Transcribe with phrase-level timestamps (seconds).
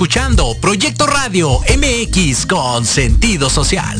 [0.00, 3.98] escuchando Proyecto Radio MX con sentido social.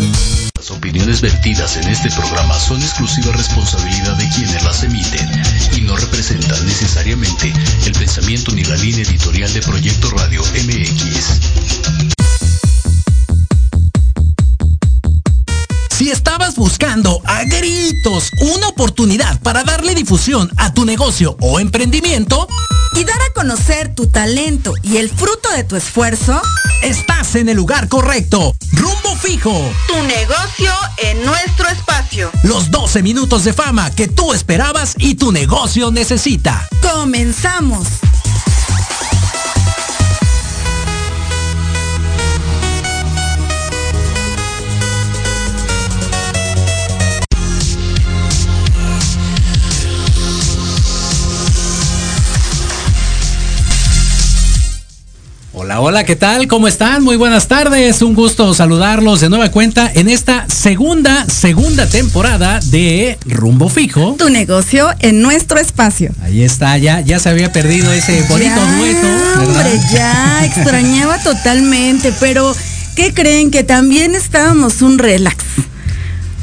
[0.56, 5.28] Las opiniones vertidas en este programa son exclusiva responsabilidad de quienes las emiten
[5.76, 7.52] y no representan necesariamente
[7.84, 11.38] el pensamiento ni la línea editorial de Proyecto Radio MX.
[15.90, 22.48] Si estabas buscando a gritos una oportunidad para darle difusión a tu negocio o emprendimiento
[22.94, 26.40] y dar a conocer tu talento y el fruto de tu esfuerzo,
[26.82, 28.54] estás en el lugar correcto.
[28.72, 29.52] Rumbo fijo.
[29.86, 32.30] Tu negocio en nuestro espacio.
[32.42, 36.68] Los 12 minutos de fama que tú esperabas y tu negocio necesita.
[36.82, 37.86] Comenzamos.
[55.82, 56.46] Hola, ¿qué tal?
[56.46, 57.02] ¿Cómo están?
[57.02, 58.02] Muy buenas tardes.
[58.02, 64.14] Un gusto saludarlos de nueva cuenta en esta segunda, segunda temporada de Rumbo Fijo.
[64.18, 66.12] Tu negocio en nuestro espacio.
[66.22, 69.06] Ahí está, ya, ya se había perdido ese bonito ya, dueto.
[69.42, 72.54] Hombre, ya, extrañaba totalmente, pero
[72.94, 73.50] ¿qué creen?
[73.50, 75.42] Que también estábamos un relax.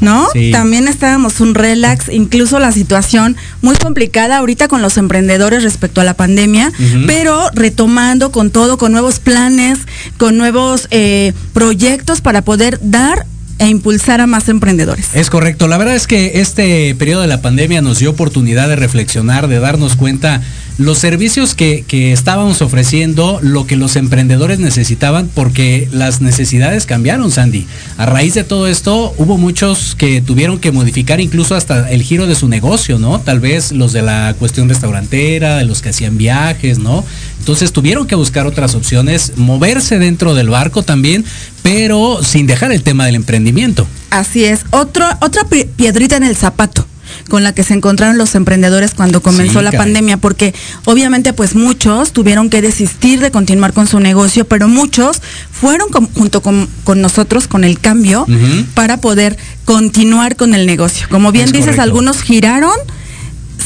[0.00, 0.28] ¿No?
[0.32, 0.50] Sí.
[0.50, 6.04] También estábamos un relax, incluso la situación muy complicada ahorita con los emprendedores respecto a
[6.04, 6.72] la pandemia,
[7.06, 9.78] pero retomando con todo, con nuevos planes,
[10.16, 13.26] con nuevos eh, proyectos para poder dar
[13.58, 15.08] e impulsar a más emprendedores.
[15.14, 15.66] Es correcto.
[15.66, 19.58] La verdad es que este periodo de la pandemia nos dio oportunidad de reflexionar, de
[19.58, 20.42] darnos cuenta
[20.78, 27.30] los servicios que, que estábamos ofreciendo, lo que los emprendedores necesitaban, porque las necesidades cambiaron,
[27.32, 27.66] Sandy.
[27.96, 32.28] A raíz de todo esto, hubo muchos que tuvieron que modificar incluso hasta el giro
[32.28, 33.18] de su negocio, ¿no?
[33.20, 37.04] Tal vez los de la cuestión restaurantera, de los que hacían viajes, ¿no?
[37.40, 41.24] Entonces tuvieron que buscar otras opciones, moverse dentro del barco también,
[41.62, 43.86] pero sin dejar el tema del emprendimiento.
[44.10, 45.18] Así es, otra
[45.50, 46.86] pi- piedrita en el zapato
[47.28, 49.86] con la que se encontraron los emprendedores cuando comenzó Sí, la caray.
[49.86, 50.54] pandemia, porque
[50.86, 55.20] obviamente pues muchos tuvieron que desistir de continuar con su negocio, pero muchos
[55.52, 58.26] fueron junto con, con nosotros con el cambio
[58.74, 61.06] para poder continuar con el negocio.
[61.10, 61.82] Como bien Es dices, correcto.
[61.82, 62.76] algunos giraron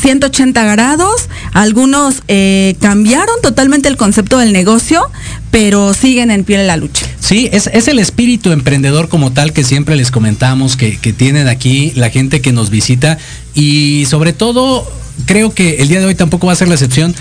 [0.03, 5.01] 180 grados, algunos eh, cambiaron totalmente el concepto del negocio,
[5.53, 7.07] pero siguen en pie de la lucha.
[7.21, 12.11] Sí, es, el espíritu emprendedor como tal que siempre les comentamos, que, tienen aquí la
[12.11, 13.17] gente que nos visita
[13.55, 14.91] y sobre todo
[15.27, 17.15] creo que el día de hoy tampoco va a ser la excepción.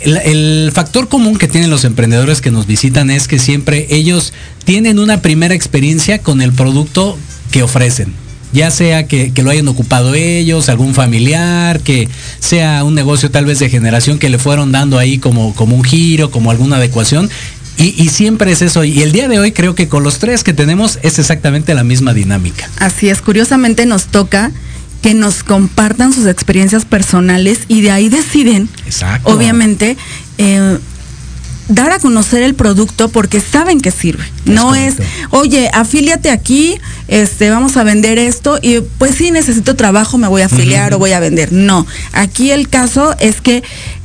[0.00, 4.34] El factor común que tienen los emprendedores que nos visitan es que siempre ellos
[4.64, 7.16] tienen una primera experiencia con el producto
[7.50, 8.25] que ofrecen.
[8.56, 12.08] Ya sea que, que lo hayan ocupado ellos, algún familiar, que
[12.40, 15.84] sea un negocio tal vez de generación que le fueron dando ahí como, como un
[15.84, 17.28] giro, como alguna adecuación.
[17.76, 18.82] Y, y siempre es eso.
[18.84, 21.84] Y el día de hoy creo que con los tres que tenemos es exactamente la
[21.84, 22.66] misma dinámica.
[22.78, 24.50] Así es, curiosamente nos toca
[25.02, 29.34] que nos compartan sus experiencias personales y de ahí deciden, Exacto.
[29.34, 29.98] obviamente,
[30.38, 30.78] eh,
[31.68, 34.24] dar a conocer el producto porque saben que sirve.
[34.44, 34.94] no es,
[35.30, 36.78] oye, afíliate aquí,
[37.08, 40.98] este, vamos a vender esto y pues sí necesito trabajo, me voy a afiliar o
[40.98, 41.52] voy a vender.
[41.52, 43.62] No, aquí el caso es que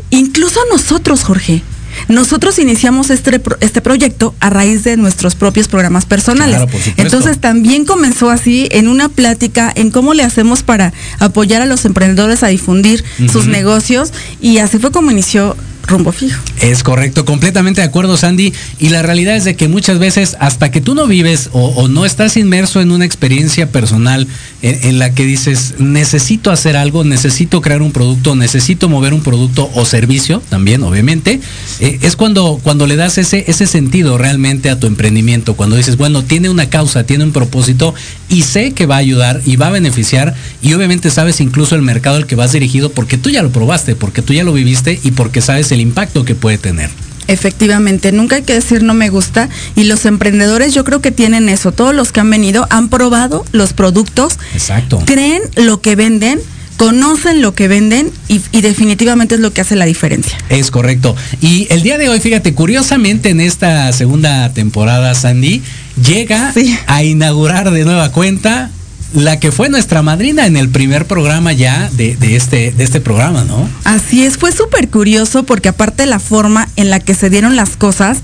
[0.09, 1.63] incluso nosotros, Jorge,
[2.07, 6.55] nosotros iniciamos este, este proyecto a raíz de nuestros propios programas personales.
[6.55, 7.01] Claro, por supuesto.
[7.01, 11.85] Entonces también comenzó así en una plática en cómo le hacemos para apoyar a los
[11.85, 15.55] emprendedores a difundir sus negocios y así fue como inició
[15.87, 16.41] Rumbo Fijo.
[16.61, 18.53] Es correcto, completamente de acuerdo, Sandy.
[18.79, 22.05] Y la realidad es de que muchas veces, hasta que tú no vives o, no
[22.05, 24.27] estás inmerso en una experiencia personal
[24.61, 29.21] en, en la que dices, necesito hacer algo, necesito crear un producto, necesito mover un
[29.21, 31.39] producto o servicio, también, obviamente,
[31.79, 35.55] eh, es cuando, cuando le das ese, ese sentido realmente a tu emprendimiento.
[35.55, 37.93] Cuando dices, bueno, tiene una causa, tiene un propósito
[38.29, 40.35] y sé que va a ayudar y va a beneficiar.
[40.61, 43.95] Y obviamente sabes incluso el mercado al que vas dirigido porque tú ya lo probaste,
[43.95, 46.89] porque tú ya lo viviste y porque sabes el impacto que puede tener.
[47.27, 51.47] Efectivamente, nunca hay que decir no me gusta y los emprendedores yo creo que tienen
[51.49, 51.71] eso.
[51.71, 55.01] Todos los que han venido han probado los productos, Exacto.
[55.05, 56.39] creen lo que venden,
[56.77, 60.37] conocen lo que venden y, y definitivamente es lo que hace la diferencia.
[60.49, 61.15] Es correcto.
[61.41, 65.61] Y el día de hoy, fíjate, curiosamente en esta segunda temporada, Sandy,
[66.05, 66.77] llega Sí.
[66.87, 68.71] a inaugurar de nueva cuenta
[69.13, 73.01] la que fue nuestra madrina en el primer programa ya de, de este, de este
[73.01, 73.69] programa, ¿no?
[73.83, 77.55] Así es, fue súper curioso porque aparte de la forma en la que se dieron
[77.55, 78.19] las cosas,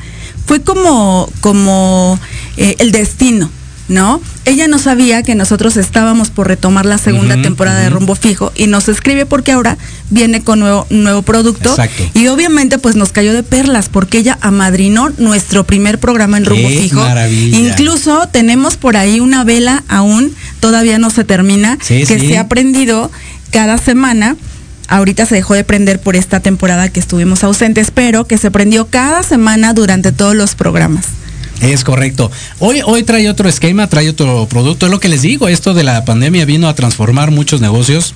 [0.45, 2.19] fue como, como
[2.55, 3.49] eh, el destino.
[3.89, 4.21] ¿no?
[4.45, 8.67] Ella no sabía que nosotros estábamos por retomar la segunda temporada de Rumbo Fijo y
[8.67, 9.77] nos escribe porque ahora
[10.09, 11.75] viene con nuevo, nuevo producto.
[12.13, 16.67] Y obviamente pues nos cayó de perlas porque ella amadrinó nuestro primer programa en Rumbo
[16.67, 17.05] Fijo.
[17.29, 23.11] Incluso tenemos por ahí una vela aún, todavía no se termina, que se ha prendido
[23.51, 24.35] cada semana
[24.87, 28.87] ahorita se dejó de prender por esta temporada que estuvimos ausentes, pero que se prendió
[28.87, 31.05] cada semana durante todos los programas.
[31.61, 32.31] Es correcto.
[32.59, 34.85] Hoy, hoy trae otro esquema, trae otro producto.
[34.85, 38.13] Es lo que les digo, esto de la pandemia vino a transformar muchos negocios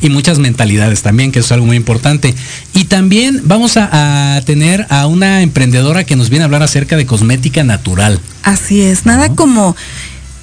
[0.00, 2.34] y muchas mentalidades también, que es algo muy importante.
[2.72, 7.06] Y también vamos a, tener a una emprendedora que nos viene a hablar acerca de
[7.06, 8.20] cosmética natural.
[8.44, 9.76] Así es, nada como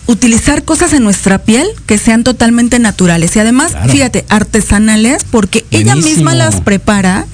[0.07, 5.95] utilizar cosas en nuestra piel que sean totalmente naturales y además, fíjate, artesanales porque ella
[5.95, 7.25] misma las prepara.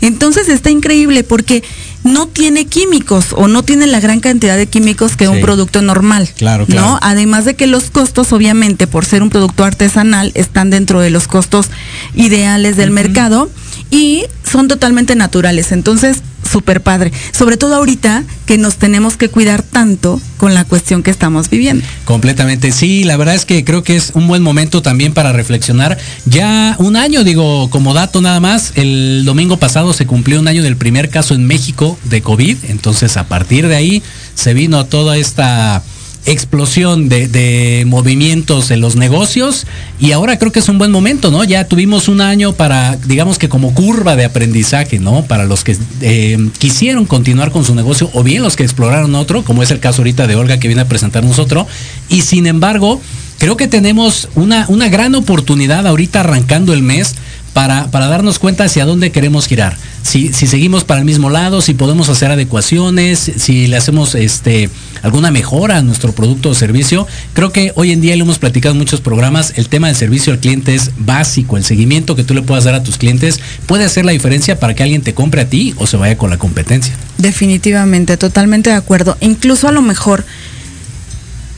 [0.00, 1.64] Entonces está increíble porque
[2.04, 6.28] no tiene químicos o no tiene la gran cantidad de químicos que un producto normal.
[6.36, 6.86] Claro, claro.
[6.86, 6.98] ¿no?
[7.02, 11.26] Además de que los costos, obviamente, por ser un producto artesanal, están dentro de los
[11.26, 11.66] costos
[12.14, 13.50] ideales del mercado
[13.90, 15.72] y son totalmente naturales.
[15.72, 17.12] Entonces, súper padre.
[17.32, 21.84] Sobre todo ahorita que nos tenemos que cuidar tanto con la cuestión que estamos viviendo.
[22.04, 25.98] Completamente, sí, la verdad es que creo que es un buen momento también para reflexionar.
[26.24, 30.62] Ya un año, digo, como dato nada más, el domingo pasado se cumplió un año
[30.62, 34.02] del primer caso en México de COVID, entonces a partir de ahí
[34.34, 35.82] se vino toda esta
[36.32, 39.66] explosión de, movimientos en los negocios
[39.98, 41.42] y ahora creo que es un buen momento, ¿no?
[41.44, 45.24] Ya tuvimos un año para, digamos que como curva de aprendizaje, ¿no?
[45.24, 49.42] Para los que eh, quisieron continuar con su negocio o bien los que exploraron otro,
[49.42, 51.66] como es el caso ahorita de Olga que viene a presentarnos otro.
[52.08, 53.00] Y sin embargo,
[53.38, 57.14] creo que tenemos una, una gran oportunidad ahorita arrancando el mes
[57.52, 59.76] para, para darnos cuenta hacia dónde queremos girar
[60.08, 64.70] si, seguimos para el mismo lado, si podemos hacer adecuaciones, si le hacemos este,
[65.02, 67.06] alguna mejora a nuestro producto o servicio.
[67.34, 70.32] Creo que hoy en día lo hemos platicado en muchos programas, el tema del servicio
[70.32, 73.84] al cliente es básico, el seguimiento que tú le puedas dar a tus clientes puede
[73.84, 76.38] hacer la diferencia para que alguien te compre a ti o se vaya con la
[76.38, 76.94] competencia.
[77.18, 79.16] Definitivamente, totalmente de acuerdo.
[79.20, 80.24] Incluso a lo mejor,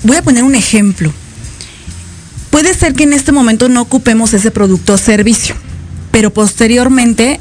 [0.02, 1.12] voy a poner un ejemplo.
[2.50, 5.54] Puede ser que en este momento no ocupemos ese producto o servicio,
[6.10, 7.40] pero posteriormente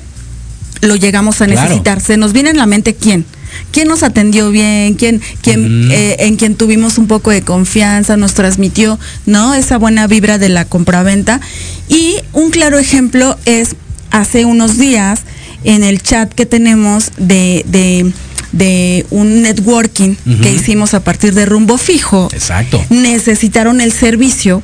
[0.82, 2.02] lo llegamos a necesitar.
[2.02, 3.26] Se nos viene en la mente quién.
[3.72, 4.94] ¿Quién nos atendió bien?
[4.94, 8.18] ¿Quién, quién eh, en quien tuvimos un poco de confianza?
[8.18, 9.54] Nos transmitió, ¿no?
[9.54, 11.42] Esa buena vibra de la compraventa.
[11.88, 13.76] Y un claro ejemplo es
[14.12, 15.22] hace unos días
[15.64, 21.78] en el chat que tenemos de, de, un networking que hicimos a partir de rumbo
[21.78, 22.30] fijo.
[22.32, 22.84] Exacto.
[22.90, 24.64] Necesitaron el servicio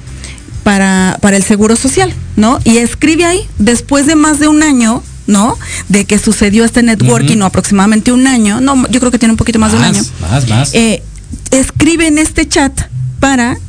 [0.65, 2.60] para, para el seguro social, ¿no?
[2.63, 5.60] Y escribe ahí, después de más de un año, ¿no?
[5.89, 9.38] De que sucedió este networking, o aproximadamente un año, no, yo creo que tiene un
[9.38, 10.01] poquito más, de un año.
[10.22, 10.74] Más, más.
[10.74, 11.03] Eh,
[11.51, 12.74] escribe en este chat
[13.19, 13.60] para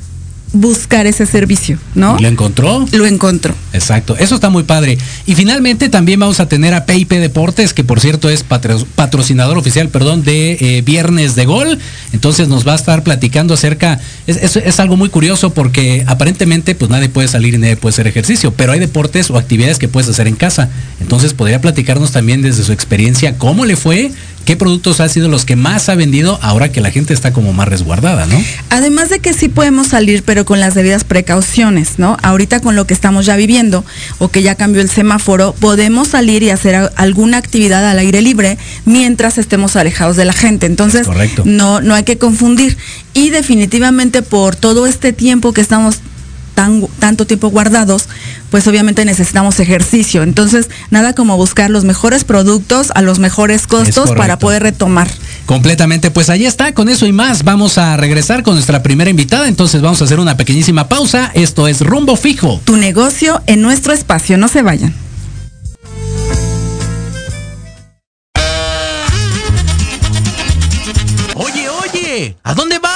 [0.53, 2.17] buscar ese servicio, ¿no?
[2.19, 2.87] ¿Lo encontró?
[2.93, 3.55] Lo encontró.
[3.73, 4.97] Exacto, eso está muy padre.
[5.27, 9.89] Y finalmente también vamos a tener a PIP Deportes, que por cierto es patrocinador oficial,
[9.89, 11.79] perdón, de eh, Viernes de Gol.
[12.13, 16.91] Entonces nos va a estar platicando acerca, es, es, algo muy curioso porque aparentemente pues
[16.91, 20.09] nadie puede salir y nadie puede hacer ejercicio, pero hay deportes o actividades que puedes
[20.09, 20.71] hacer en casa.
[21.01, 24.13] Entonces podría platicarnos también desde su experiencia cómo le fue
[24.47, 27.53] ¿Qué productos han sido los que más ha vendido ahora que la gente está como
[27.53, 28.41] más resguardada, no?
[28.71, 32.17] Además de que sí podemos salir, pero con las debidas precauciones, ¿no?
[32.23, 33.85] Ahorita con lo que estamos ya viviendo
[34.19, 38.57] o que ya cambió el semáforo, podemos salir y hacer alguna actividad al aire libre
[38.85, 40.67] mientras estemos alejados de la gente.
[40.67, 41.09] Entonces,
[41.45, 42.79] no, no hay que confundir.
[43.15, 45.99] Y definitivamente por todo este tiempo que estamos
[46.57, 48.09] tanto tiempo guardados,
[48.51, 50.25] pues obviamente necesitamos ejercicio.
[50.25, 55.09] Entonces, nada como buscar los mejores productos a los mejores costos para poder retomar.
[55.45, 59.47] Completamente, pues ahí está, con eso y más vamos a regresar con nuestra primera invitada,
[59.47, 61.31] entonces vamos a hacer una pequeñísima pausa.
[61.35, 62.61] Esto es Rumbo Fijo.
[62.65, 64.95] Tu negocio en nuestro espacio, no se vayan.
[71.35, 72.96] Oye, oye, ¿a dónde vas?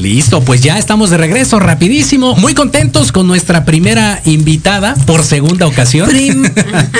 [0.00, 5.66] Listo, pues ya estamos de regreso rapidísimo, muy contentos con nuestra primera invitada por segunda
[5.66, 6.08] ocasión.
[6.08, 6.48] Prim-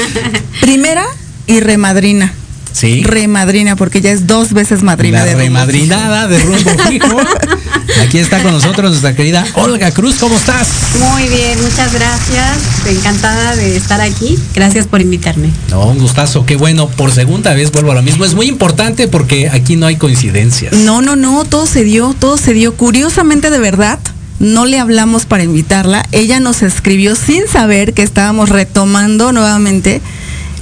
[0.61, 1.05] primera
[1.47, 2.33] y remadrina.
[2.79, 3.03] Sí.
[3.03, 5.45] Remadrina, porque ya es dos veces madrina La de rumbo.
[5.45, 7.17] remadrinada de rumbo fijo.
[8.05, 10.69] Aquí está con nosotros nuestra querida Olga Cruz, ¿cómo estás?
[11.01, 12.59] Muy bien, muchas gracias.
[12.87, 14.39] Encantada de estar aquí.
[14.55, 15.51] Gracias por invitarme.
[15.71, 18.25] No, un gustazo, qué bueno, por segunda vez vuelvo a lo mismo.
[18.25, 20.73] Es muy importante porque aquí no hay coincidencias.
[20.75, 22.75] No, no, no, todo se dio, todo se dio.
[22.75, 23.99] Curiosamente, de verdad,
[24.39, 26.05] no le hablamos para invitarla.
[26.13, 30.01] Ella nos escribió sin saber que estábamos retomando nuevamente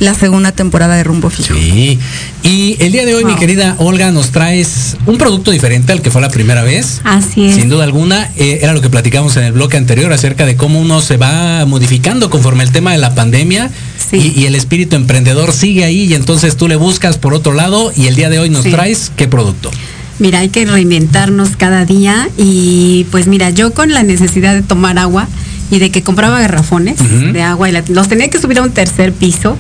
[0.01, 1.55] la segunda temporada de Rumbo Fijo.
[1.55, 1.99] Sí.
[2.43, 6.11] Y el día de hoy, mi querida Olga, nos traes un producto diferente al que
[6.11, 7.01] fue la primera vez.
[7.05, 7.55] Así es.
[7.57, 10.81] Sin duda alguna, eh, era lo que platicamos en el bloque anterior acerca de cómo
[10.81, 13.71] uno se va modificando conforme el tema de la pandemia
[14.11, 14.33] Sí.
[14.37, 17.93] y, y el espíritu emprendedor sigue ahí y entonces tú le buscas por otro lado
[17.97, 18.71] y el día de hoy nos Sí.
[18.71, 19.71] traes qué producto.
[20.19, 24.99] Mira, hay que reinventarnos cada día y pues mira, yo con la necesidad de tomar
[24.99, 25.29] agua
[25.71, 26.97] y de que compraba garrafones
[27.33, 29.57] de agua y la- los tenía que subir a un tercer piso,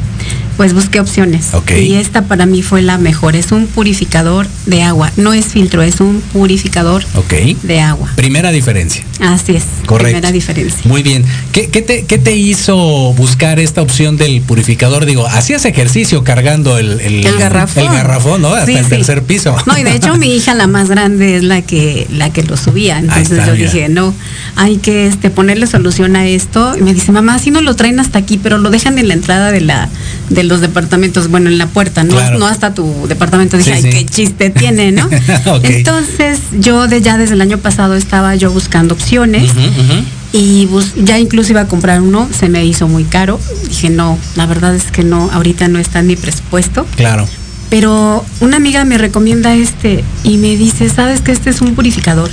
[0.57, 1.49] pues busqué opciones.
[1.79, 3.37] Y esta para mí fue la mejor.
[3.37, 5.11] Es un purificador de agua.
[5.17, 7.05] No es filtro, es un purificador
[7.63, 8.13] de agua.
[8.17, 9.05] Primera diferencia.
[9.21, 9.65] Así es.
[9.87, 10.13] Correcto.
[10.13, 10.81] Primera diferencia.
[10.85, 11.25] Muy bien.
[11.53, 12.77] ¿Qué, qué te, qué te hizo
[13.15, 15.07] buscar esta opción del purificador?
[15.07, 17.83] Digo, hacías ejercicio cargando el, El garrafón.
[17.85, 18.49] El garrafón, ¿no?
[18.55, 18.91] Hasta Sí, el sí.
[18.91, 19.57] tercer piso.
[19.67, 22.57] No, y de hecho mi hija la más grande es la que la que lo
[22.57, 22.99] subía.
[22.99, 24.15] Entonces está, yo dije, no,
[24.57, 26.77] hay que este ponerle solución a esto.
[26.77, 29.15] Y me dice, mamá, si no lo traen hasta aquí, pero lo dejan en la
[29.15, 29.89] entrada de la
[30.31, 32.39] de los departamentos, bueno, en la puerta, no, Claro.
[32.39, 33.57] no hasta tu departamento.
[33.57, 35.09] Dije, Sí, ay, qué chiste tiene, ¿no?
[35.63, 39.51] Entonces yo de ya desde el año pasado estaba yo buscando opciones.
[40.33, 43.41] Y bus- ya incluso iba a comprar uno, se me hizo muy caro.
[43.69, 46.87] Dije, no, la verdad es que no, ahorita no está en mi presupuesto.
[46.97, 47.27] Claro.
[47.71, 52.31] Pero una amiga me recomienda este y me dice, sabes que este es un purificador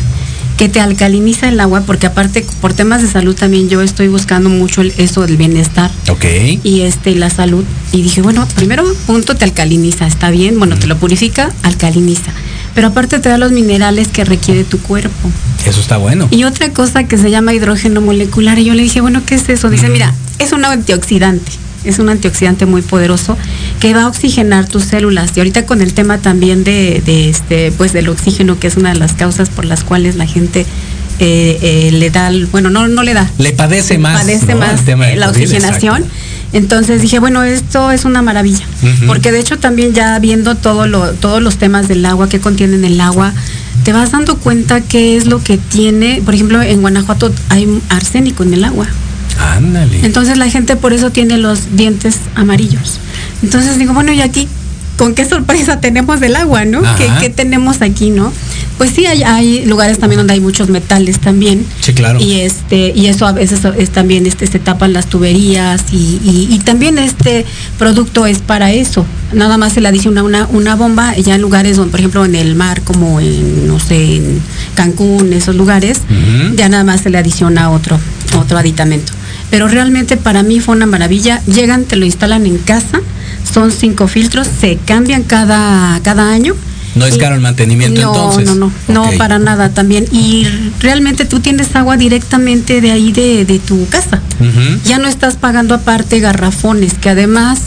[0.57, 4.49] que te alcaliniza el agua, porque aparte por temas de salud también yo estoy buscando
[4.49, 6.25] mucho el- eso del bienestar Ok.
[6.63, 7.63] y este la salud.
[7.91, 12.31] Y dije, bueno, primero punto te alcaliniza, está bien, bueno, te lo purifica, alcaliniza.
[12.75, 15.29] Pero aparte te da los minerales que requiere tu cuerpo.
[15.65, 16.27] Eso está bueno.
[16.31, 18.57] Y otra cosa que se llama hidrógeno molecular.
[18.59, 19.69] Y yo le dije, bueno, ¿qué es eso?
[19.69, 21.51] Dice, mira, es un antioxidante.
[21.83, 23.37] Es un antioxidante muy poderoso
[23.79, 25.31] que va a oxigenar tus células.
[25.35, 28.93] Y ahorita con el tema también de, de este, pues del oxígeno, que es una
[28.93, 30.65] de las causas por las cuales la gente
[31.19, 33.29] eh, eh, le da, bueno, no, no le da.
[33.37, 34.21] Le padece más.
[34.21, 34.59] Padece ¿no?
[34.59, 35.97] más El tema de la COVID, oxigenación.
[35.97, 36.17] exacto.
[36.53, 38.63] Entonces dije, bueno, esto es una maravilla.
[39.07, 42.85] Porque de hecho también ya viendo todo lo, todos los temas del agua, que contienen
[42.85, 43.33] el agua,
[43.83, 46.21] te vas dando cuenta qué es lo que tiene.
[46.23, 48.87] Por ejemplo, en Guanajuato hay arsénico en el agua.
[49.51, 49.99] Ándale.
[50.05, 52.99] Entonces la gente por eso tiene los dientes amarillos.
[53.41, 54.47] Entonces digo, bueno, ¿y aquí?
[54.95, 56.79] con qué sorpresa tenemos del agua, ¿no?
[57.19, 58.31] ¿Qué, tenemos aquí, no?
[58.77, 61.65] Pues sí, hay, hay lugares también donde hay muchos metales también.
[61.81, 62.19] Sí, claro.
[62.21, 66.47] Y este, y eso a veces es también este, se tapan las tuberías y, y-
[66.51, 67.43] y también este
[67.79, 69.03] producto es para eso.
[69.33, 72.35] Nada más se le adiciona una, una bomba ya en lugares donde, por ejemplo, en
[72.35, 74.41] el mar, como en, no sé, en
[74.75, 76.01] Cancún, esos lugares,
[76.55, 77.99] ya nada más se le adiciona otro,
[78.39, 79.11] otro aditamento.
[79.53, 81.39] Pero realmente para mí fue una maravilla.
[81.45, 83.01] Llegan, te lo instalan en casa,
[83.53, 86.55] son cinco filtros, se cambian cada, cada año.
[86.95, 88.47] No es caro el mantenimiento no, entonces.
[88.47, 89.17] No, no, no, Ok.
[89.19, 90.05] para nada también.
[90.11, 90.47] Y
[90.79, 94.23] realmente tú tienes agua directamente de ahí de, de tu casa.
[94.85, 97.59] Ya no estás pagando aparte garrafones, que además,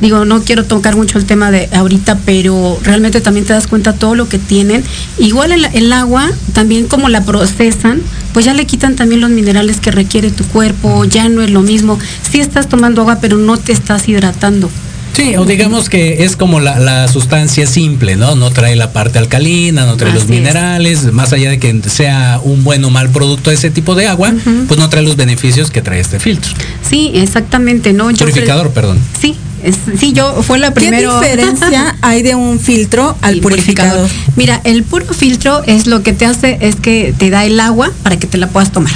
[0.00, 3.92] digo, no quiero tocar mucho el tema de ahorita, pero realmente también te das cuenta
[3.92, 4.82] todo lo que tienen.
[5.18, 8.00] Igual el, el agua, también como la procesan,
[8.36, 11.62] pues ya le quitan también los minerales que requiere tu cuerpo, ya no es lo
[11.62, 11.98] mismo.
[12.30, 14.68] Sí estás tomando agua, pero no te estás hidratando.
[15.14, 18.34] Sí, o digamos que es como la, la sustancia simple, ¿no?
[18.34, 20.28] No trae la parte alcalina, no trae los es.
[20.28, 24.34] minerales, más allá de que sea un buen o mal producto ese tipo de agua,
[24.68, 26.52] pues no trae los beneficios que trae este filtro.
[26.86, 28.10] Sí, exactamente, ¿no?
[28.10, 28.98] Yo Purificador, perdón.
[29.18, 29.34] Sí,
[29.66, 31.20] es- sí, yo fue la ¿Qué primera.
[31.20, 34.08] diferencia hay de un filtro al purificador?
[34.36, 37.90] Mira, el puro filtro es lo que te hace, es que te da el agua
[38.02, 38.92] para que te la puedas tomar.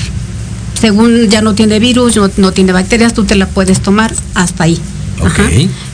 [0.81, 4.65] Según ya no tiene virus, no, no tiene bacterias, tú te la puedes tomar hasta
[4.65, 4.79] ahí.
[5.21, 5.39] Ok.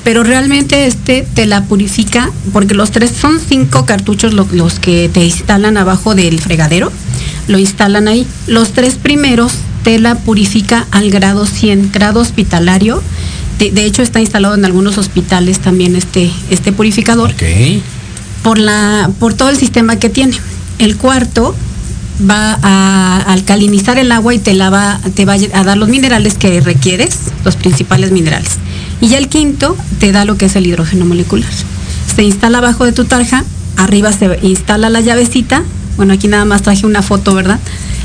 [0.05, 5.11] Pero realmente este te la purifica, porque los tres son cinco cartuchos lo- los que
[5.13, 6.93] te instalan abajo del fregadero,
[7.49, 8.25] lo instalan ahí.
[8.47, 13.03] Los tres primeros te la purifica al grado 100, grado hospitalario.
[13.59, 17.83] De, de hecho está instalado en algunos hospitales también este, este purificador Ok.
[18.43, 20.37] por la por todo el sistema que tiene.
[20.79, 21.55] El cuarto
[22.29, 26.35] va a alcalinizar el agua y te la va te va a dar los minerales
[26.35, 28.53] que requieres, los principales minerales.
[29.01, 31.51] Y ya el quinto te da lo que es el hidrógeno molecular.
[32.15, 33.45] Se instala abajo de tu tarja,
[33.77, 35.63] arriba se instala la llavecita.
[35.97, 37.59] Bueno, aquí nada más traje una foto, ¿verdad?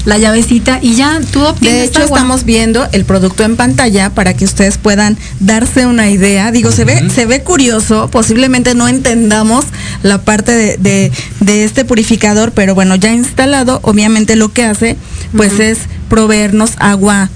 [0.05, 2.17] La llavecita y ya tú obtienes De hecho, agua.
[2.17, 6.51] estamos viendo el producto en pantalla para que ustedes puedan darse una idea.
[6.51, 9.65] Digo, se ve, se ve curioso, posiblemente no entendamos
[10.01, 14.97] la parte de, de- de este purificador, pero bueno, ya instalado, obviamente lo que hace,
[15.37, 15.77] pues es
[16.09, 17.29] proveernos agua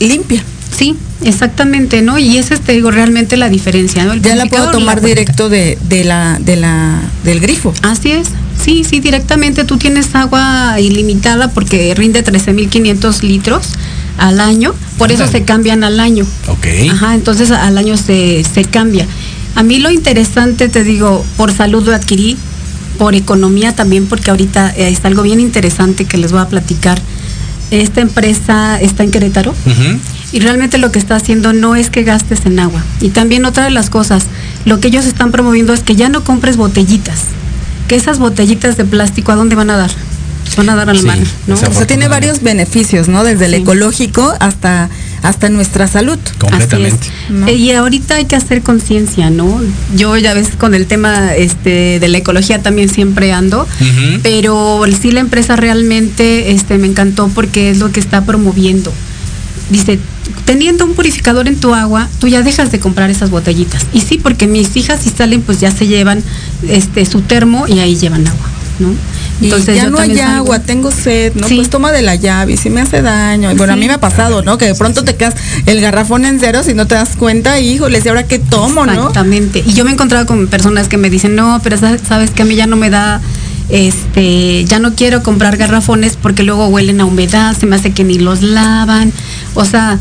[0.00, 0.42] limpia.
[0.76, 2.18] Sí, exactamente, ¿no?
[2.18, 4.12] Y esa es, te digo, realmente la diferencia, ¿no?
[4.12, 7.72] El Ya la puedo tomar la directo de, de la, de la, del grifo.
[7.82, 8.28] Así es.
[8.68, 13.70] Sí, sí, directamente tú tienes agua ilimitada porque rinde 13.500 litros
[14.18, 16.26] al año, por eso se cambian al año.
[16.48, 16.66] Ok.
[16.90, 19.06] Ajá, entonces al año se, se cambia.
[19.54, 22.36] A mí lo interesante, te digo, por salud lo adquirí,
[22.98, 27.00] por economía también, porque ahorita eh, está algo bien interesante que les voy a platicar.
[27.70, 29.54] Esta empresa está en Querétaro
[30.30, 32.84] y realmente lo que está haciendo no es que gastes en agua.
[33.00, 34.26] Y también otra de las cosas,
[34.66, 37.37] lo que ellos están promoviendo es que ya no compres botellitas.
[37.88, 39.90] Que esas botellitas de plástico, ¿a dónde van a dar?
[40.56, 41.54] Van a dar al Sí, mar, ¿no?
[41.54, 43.22] O sea, tiene varios beneficios, ¿no?
[43.24, 43.60] Desde el Sí.
[43.62, 44.88] ecológico hasta,
[45.22, 46.18] hasta nuestra salud.
[46.38, 46.96] Completamente.
[47.00, 47.30] Así es.
[47.30, 47.46] ¿no?
[47.48, 49.60] Eh, Y ahorita hay que hacer conciencia, ¿no?
[49.94, 53.66] Yo ya ves con el tema este de la ecología también siempre ando,
[54.22, 58.92] pero sí la empresa realmente este me encantó porque es lo que está promoviendo.
[59.70, 59.98] Dice,
[60.44, 63.86] teniendo un purificador en tu agua, tú ya dejas de comprar esas botellitas.
[63.92, 66.22] Y sí, porque mis hijas si salen pues ya se llevan
[66.68, 68.46] este su termo y ahí llevan agua,
[68.78, 68.90] ¿no?
[69.40, 71.46] Y ya yo no hay salgo- agua, tengo sed, ¿no?
[71.46, 71.54] Sí.
[71.56, 73.52] Pues toma de la llave si me hace daño.
[73.52, 74.58] Y bueno, a mí me ha pasado, ¿no?
[74.58, 75.34] Que de pronto te quedas
[75.66, 78.84] el garrafón en cero si no te das cuenta, y, híjole, ¿y ahora qué tomo,
[78.84, 78.92] no?
[78.92, 79.62] Exactamente.
[79.64, 82.42] Y yo me he encontrado con personas que me dicen, no, pero sa- sabes que
[82.42, 83.20] a mí ya no me da,
[83.68, 88.02] este, ya no quiero comprar garrafones porque luego huelen a humedad, se me hace que
[88.02, 89.12] ni los lavan.
[89.54, 89.98] O sea,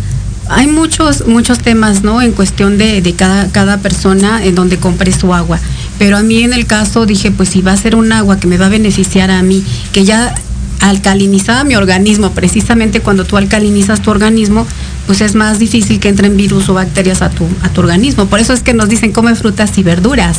[0.49, 2.21] hay muchos, muchos temas, ¿no?
[2.21, 5.59] En cuestión de, de cada, cada persona en donde compre su agua.
[5.99, 8.47] Pero a mí en el caso dije, pues si va a ser un agua que
[8.47, 10.35] me va a beneficiar a mí, que ya
[10.79, 14.65] alcalinizaba mi organismo, precisamente cuando tú alcalinizas tu organismo,
[15.07, 18.25] pues es más difícil que entren virus o bacterias a tu, a tu organismo.
[18.27, 20.37] Por eso es que nos dicen come frutas y verduras,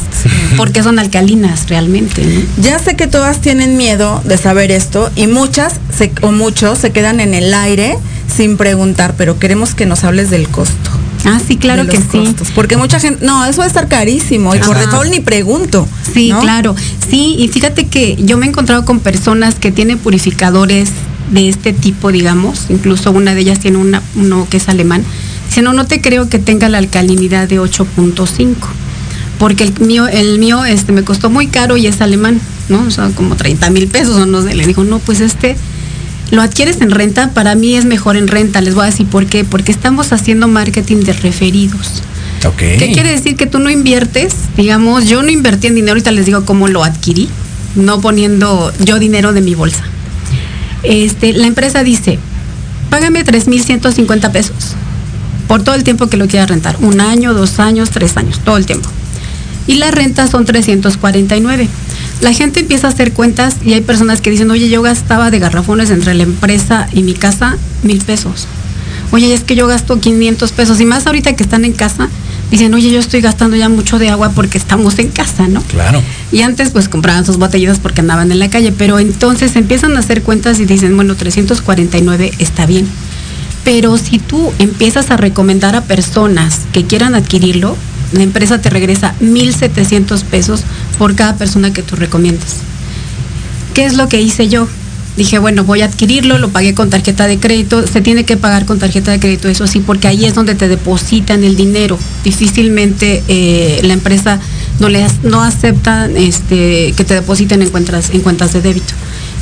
[0.56, 2.24] porque son alcalinas realmente.
[2.24, 2.62] ¿no?
[2.62, 6.92] Ya sé que todas tienen miedo de saber esto y muchas se- o muchos se
[6.92, 7.96] quedan en el aire
[8.34, 10.90] sin preguntar, pero queremos que nos hables del costo.
[11.24, 12.18] Ah, sí, claro de que los sí.
[12.18, 12.48] costos.
[12.54, 15.88] Porque mucha gente, no, eso va a estar carísimo y por default ni pregunto.
[16.12, 16.40] Sí, ¿no?
[16.40, 16.74] claro.
[17.10, 20.90] Sí, y fíjate que yo me he encontrado con personas que tienen purificadores
[21.30, 22.66] de este tipo, digamos.
[22.68, 25.04] Incluso una de ellas tiene una, uno que es alemán.
[25.48, 28.54] Dice, no, no te creo que tenga la alcalinidad de 8.5.
[29.38, 32.82] Porque el mío, el mío este, me costó muy caro y es alemán, ¿no?
[32.82, 34.54] O sea, como 30 mil pesos o no sé.
[34.54, 35.56] Le digo, no, pues este
[36.30, 38.60] lo adquieres en renta, para mí es mejor en renta.
[38.60, 39.44] Les voy a decir por qué.
[39.44, 42.02] Porque estamos haciendo marketing de referidos.
[42.56, 43.36] ¿Qué quiere decir?
[43.36, 46.84] Que tú no inviertes, digamos, yo no invertí en dinero, ahorita les digo cómo lo
[46.84, 47.28] adquirí,
[47.74, 49.82] no poniendo yo dinero de mi bolsa.
[50.84, 52.18] Este, la empresa dice,
[52.90, 54.54] págame 3.150 pesos
[55.48, 58.56] por todo el tiempo que lo quieras rentar, un año, dos años, tres años, todo
[58.56, 58.88] el tiempo.
[59.66, 61.68] Y la renta son 349.
[62.20, 65.38] La gente empieza a hacer cuentas y hay personas que dicen, oye, yo gastaba de
[65.38, 68.46] garrafones entre la empresa y mi casa mil pesos.
[69.12, 72.08] Oye, es que yo gasto 500 pesos y más ahorita que están en casa,
[72.50, 75.62] dicen, oye, yo estoy gastando ya mucho de agua porque estamos en casa, ¿no?
[75.62, 76.02] Claro.
[76.32, 80.00] Y antes pues compraban sus botellitas porque andaban en la calle, pero entonces empiezan a
[80.00, 82.86] hacer cuentas y dicen, bueno, 349 está bien.
[83.64, 87.76] Pero si tú empiezas a recomendar a personas que quieran adquirirlo,
[88.12, 90.62] la empresa te regresa 1.700 pesos
[90.98, 92.56] por cada persona que tú recomiendas.
[93.74, 94.68] ¿Qué es lo que hice yo?
[95.18, 98.64] dije, bueno, voy a adquirirlo, lo pagué con tarjeta de crédito, se tiene que pagar
[98.64, 101.98] con tarjeta de crédito, eso sí, porque ahí es donde te depositan el dinero.
[102.24, 104.38] Difícilmente eh, la empresa
[104.78, 108.94] no, les, no acepta este, que te depositen en cuentas, en cuentas de débito.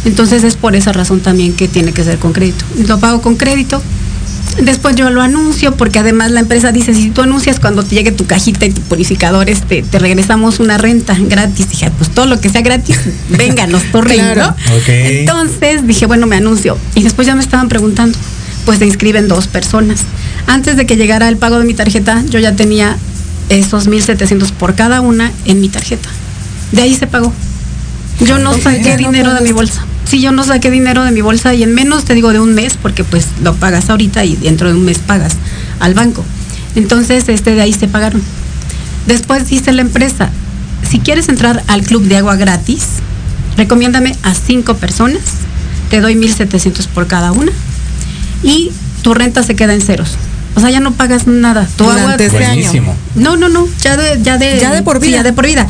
[0.05, 2.65] Entonces es por esa razón también que tiene que ser con crédito.
[2.89, 3.83] Lo pago con crédito,
[4.61, 8.11] Después yo lo anuncio porque además la empresa dice, si tú anuncias cuando te llegue
[8.11, 11.69] tu cajita y tu purificador, este, te regresamos una renta gratis.
[11.69, 14.21] Dije, pues todo lo que sea gratis, venga, nos torren,
[14.87, 16.79] Entonces dije, bueno, me anuncio.
[16.95, 18.19] Y después ya me estaban preguntando,
[18.64, 20.01] pues se inscriben dos personas.
[20.47, 22.97] Antes de que llegara el pago de mi tarjeta, yo ya tenía
[23.51, 26.09] esos 1.700 por cada una en mi tarjeta.
[26.73, 27.33] De ahí se pagó.
[28.21, 31.55] Yo no saqué dinero de mi bolsa si yo no saqué dinero de mi bolsa
[31.55, 34.69] y en menos te digo de un mes, porque pues lo pagas ahorita y dentro
[34.69, 35.35] de un mes pagas
[35.81, 36.25] al banco.
[36.77, 38.23] Entonces, este de ahí se pagaron.
[39.07, 40.31] Después dice la empresa,
[40.88, 42.85] si quieres entrar al club de agua gratis,
[43.57, 45.23] recomiéndame a cinco personas,
[45.90, 47.53] te doy 1.700 por cada una
[48.42, 50.11] y tu renta se queda en ceros.
[50.55, 51.69] O sea, ya no pagas nada.
[51.77, 52.71] Tu agua este año.
[53.14, 55.66] No, no, no, ya de ya de ya de por vida, ya de por vida.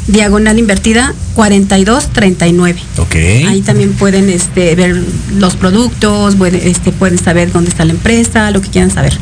[0.08, 2.80] diagonal invertida 4239.
[2.98, 3.16] Ok.
[3.48, 5.02] Ahí también pueden este, ver
[5.36, 9.14] los productos, este, pueden saber dónde está la empresa, lo que quieran saber.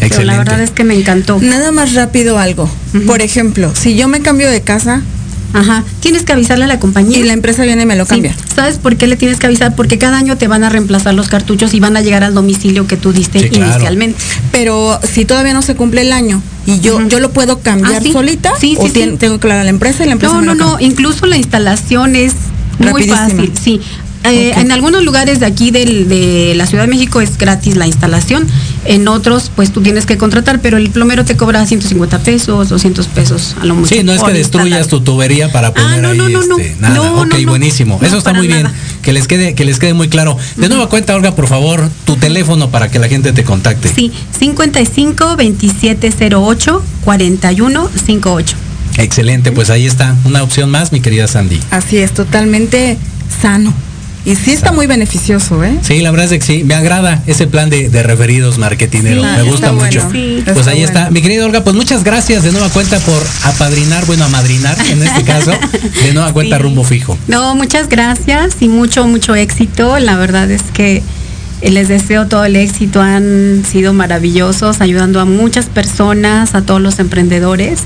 [0.00, 0.16] Excelente.
[0.16, 1.38] Pero la verdad es que me encantó.
[1.40, 2.70] Nada más rápido algo.
[3.06, 5.02] Por ejemplo, si yo me cambio de casa,
[5.54, 5.84] Ajá.
[6.00, 7.18] Tienes que avisarle a la compañía.
[7.18, 8.34] Y la empresa viene y me lo cambia.
[8.54, 9.74] ¿Sabes por qué le tienes que avisar?
[9.74, 12.86] Porque cada año te van a reemplazar los cartuchos y van a llegar al domicilio
[12.86, 14.18] que tú diste inicialmente.
[14.52, 18.12] Pero si todavía no se cumple el año y yo yo lo puedo cambiar ¿Ah,
[18.12, 20.80] solita sí, o tengo que hablar a la empresa y la empresa No, no, no,
[20.80, 22.34] incluso la instalación es
[22.78, 23.80] muy fácil, sí.
[24.24, 28.46] Eh, en algunos lugares de aquí de la Ciudad de México es gratis la instalación,
[28.86, 33.06] en otros pues tú tienes que contratar, pero el plomero te cobra 150 pesos, 200
[33.08, 33.94] pesos a lo mucho.
[33.94, 37.12] Sí, no es que destruyas tu tubería para ah, poner ahí este, nada.
[37.12, 38.00] ok, buenísimo.
[38.02, 38.66] Eso está muy bien.
[39.02, 40.38] Que les quede que les quede muy claro.
[40.56, 43.92] De nueva cuenta, Olga, por favor, tu teléfono para que la gente te contacte.
[43.94, 48.56] Sí, 55 2708 4158.
[48.96, 51.60] Excelente, pues ahí está, una opción más, mi querida Sandy.
[51.70, 52.96] Así es, totalmente
[53.42, 53.74] sano.
[54.24, 55.78] Y sí está muy beneficioso, ¿eh?
[55.82, 59.72] Sí, la verdad es que sí, me agrada ese plan de, referidos marketinero, me gusta
[59.72, 60.08] mucho.
[60.52, 61.10] pues ahí está.
[61.10, 65.22] Mi querida Olga, pues muchas gracias de nueva cuenta por apadrinar, bueno, amadrinar en este
[65.24, 65.52] caso,
[66.02, 67.18] de nueva cuenta rumbo fijo.
[67.28, 69.98] No, muchas gracias y mucho, mucho éxito.
[69.98, 71.02] La verdad es que
[71.62, 76.98] les deseo todo el éxito, han sido maravillosos, ayudando a muchas personas, a todos los
[76.98, 77.80] emprendedores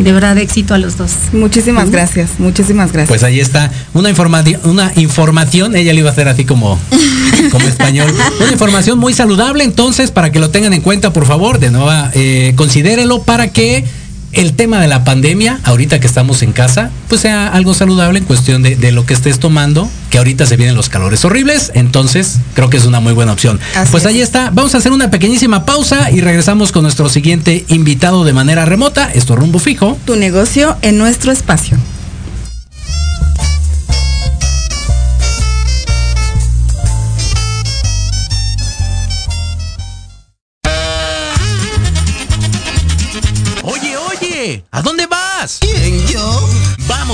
[0.00, 1.12] y de verdad éxito a los dos.
[1.32, 3.08] Muchísimas gracias, muchísimas gracias.
[3.10, 6.78] Pues ahí está una información, una información, ella le iba a hacer así como,
[7.52, 8.10] como español,
[8.40, 11.90] una información muy saludable, entonces para que lo tengan en cuenta, por favor, de nuevo,
[12.14, 13.84] eh, considérelo para que
[14.32, 18.24] el tema de la pandemia, ahorita que estamos en casa, pues sea algo saludable en
[18.24, 22.70] cuestión de, lo que estés tomando, que ahorita se vienen los calores horribles, entonces creo
[22.70, 23.60] que es una muy buena opción.
[23.90, 28.24] pues ahí está, vamos a hacer una pequeñísima pausa y regresamos con nuestro siguiente invitado
[28.24, 29.98] de manera remota, esto rumbo fijo.
[30.04, 31.78] Tu negocio en nuestro espacio.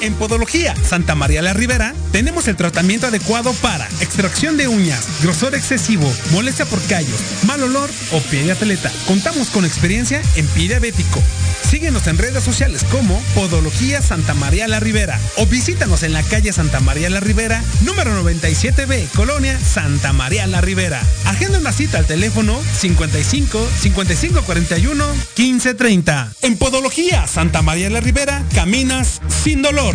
[0.00, 5.54] En Podología Santa María la Ribera tenemos el tratamiento adecuado para extracción de uñas, grosor
[5.54, 8.90] excesivo, molestia por callos, mal olor o pie de atleta.
[9.06, 11.22] Contamos con experiencia en pie diabético.
[11.68, 16.52] Síguenos en redes sociales como Podología Santa María la Ribera o visítanos en la calle
[16.52, 21.02] Santa María la Ribera, número 97B, Colonia Santa María la Ribera.
[21.24, 25.04] Agenda una cita al teléfono 55 55 41
[25.34, 26.32] 15 30.
[26.42, 29.85] En Podología Santa María la Ribera caminas sin dolor.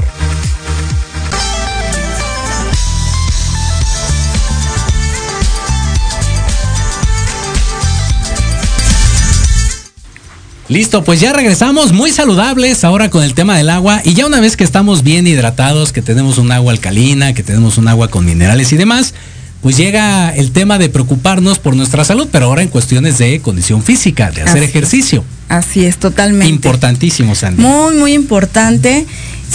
[10.72, 14.02] Listo, pues ya regresamos muy saludables ahora con el tema del agua.
[14.06, 17.78] Y ya una vez que estamos bien hidratados, que tenemos un agua alcalina, que tenemos
[17.78, 19.14] un agua con minerales y demás,
[19.62, 23.84] pues llega el tema de preocuparnos por nuestra salud, pero ahora en cuestiones de condición
[23.84, 25.24] física, de hacer Así ejercicio.
[25.50, 26.52] Así es, totalmente.
[26.52, 27.62] Importantísimo, Sandy.
[27.62, 29.06] Muy, muy importante.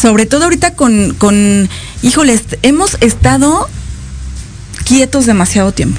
[0.01, 1.69] Sobre todo ahorita con, con,
[2.03, 3.69] híjoles, hemos estado
[4.85, 5.99] quietos demasiado tiempo.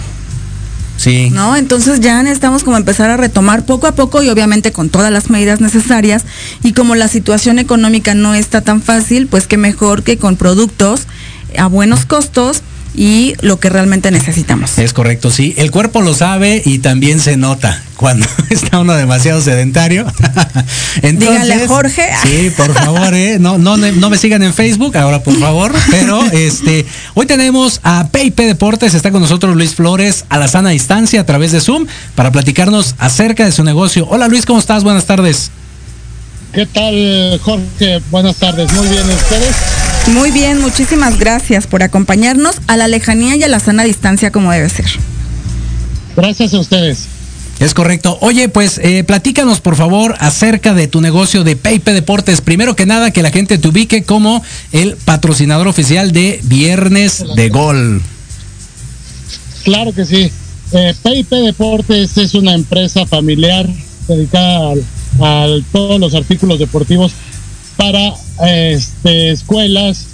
[0.96, 1.30] Sí.
[1.30, 1.56] ¿No?
[1.56, 5.30] Entonces ya necesitamos como empezar a retomar poco a poco y obviamente con todas las
[5.30, 6.24] medidas necesarias.
[6.63, 11.08] Y como la situación económica no está tan fácil, pues qué mejor que con productos
[11.58, 12.62] a buenos costos
[12.97, 14.79] y lo que realmente necesitamos.
[14.79, 15.53] Es correcto, sí.
[15.57, 20.05] El cuerpo lo sabe y también se nota cuando está uno demasiado sedentario.
[21.03, 22.10] Dígale a Jorge.
[22.23, 23.38] Sí, por favor, ¿eh?
[23.39, 25.71] no, no, no me sigan en Facebook, ahora por favor.
[25.91, 30.71] Pero este, hoy tenemos a PIP Deportes, está con nosotros Luis Flores a la sana
[30.71, 34.07] distancia a través de Zoom para platicarnos acerca de su negocio.
[34.10, 34.83] Hola Luis, ¿cómo estás?
[34.83, 35.51] Buenas tardes.
[36.51, 38.01] ¿Qué tal, Jorge?
[38.10, 38.71] Buenas tardes.
[38.73, 39.55] Muy bien, ¿ustedes?
[40.13, 44.52] Muy bien, muchísimas gracias por acompañarnos a la lejanía y a la sana distancia como
[44.52, 44.88] debe ser.
[46.15, 47.08] Gracias a ustedes.
[47.60, 48.17] Es correcto.
[48.22, 52.41] Oye, pues eh, platícanos por favor acerca de tu negocio de Peipe Deportes.
[52.41, 57.50] Primero que nada, que la gente te ubique como el patrocinador oficial de Viernes de
[57.50, 58.02] Gol.
[59.63, 60.32] Claro que sí.
[60.72, 63.67] Eh, Peipe Deportes es una empresa familiar
[64.08, 64.74] dedicada
[65.20, 67.13] a, a todos los artículos deportivos
[67.77, 68.13] para
[68.75, 70.05] este, escuelas,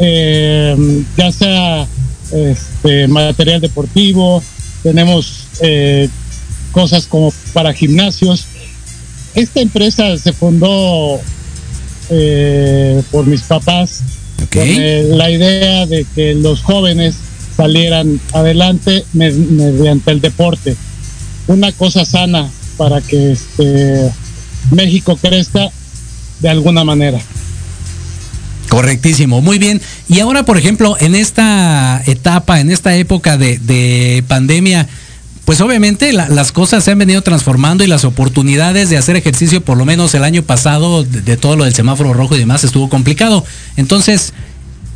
[0.00, 1.86] eh, ya sea
[2.32, 4.42] este, material deportivo,
[4.82, 6.08] tenemos eh,
[6.72, 8.46] cosas como para gimnasios.
[9.34, 11.20] Esta empresa se fundó
[12.10, 14.00] eh, por mis papás
[14.58, 17.14] con la idea de que los jóvenes
[17.56, 20.76] salieran adelante me- mediante el deporte.
[21.46, 24.10] Una cosa sana para que este,
[24.70, 25.70] México crezca
[26.42, 27.18] de alguna manera.
[28.68, 29.80] Correctísimo, muy bien.
[30.08, 34.88] Y ahora, por ejemplo, en esta etapa, en esta época de, de pandemia,
[35.44, 39.60] pues obviamente la- las cosas se han venido transformando y las oportunidades de hacer ejercicio,
[39.62, 42.64] por lo menos el año pasado, de, de todo lo del semáforo rojo y demás,
[42.64, 43.44] estuvo complicado.
[43.76, 44.32] Entonces,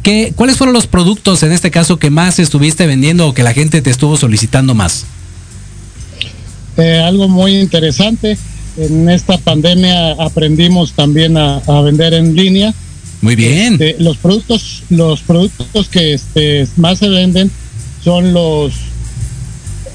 [0.03, 3.53] ¿qué, ¿cuáles fueron los productos en este caso que más estuviste vendiendo o que la
[3.53, 5.05] gente te estuvo solicitando más?
[6.79, 8.39] Eh, algo muy interesante.
[8.77, 12.75] En esta pandemia aprendimos también a, a vender en línea.
[13.23, 13.75] Muy bien.
[13.75, 17.51] Este, los productos, los productos que este, más se venden
[18.05, 18.73] son los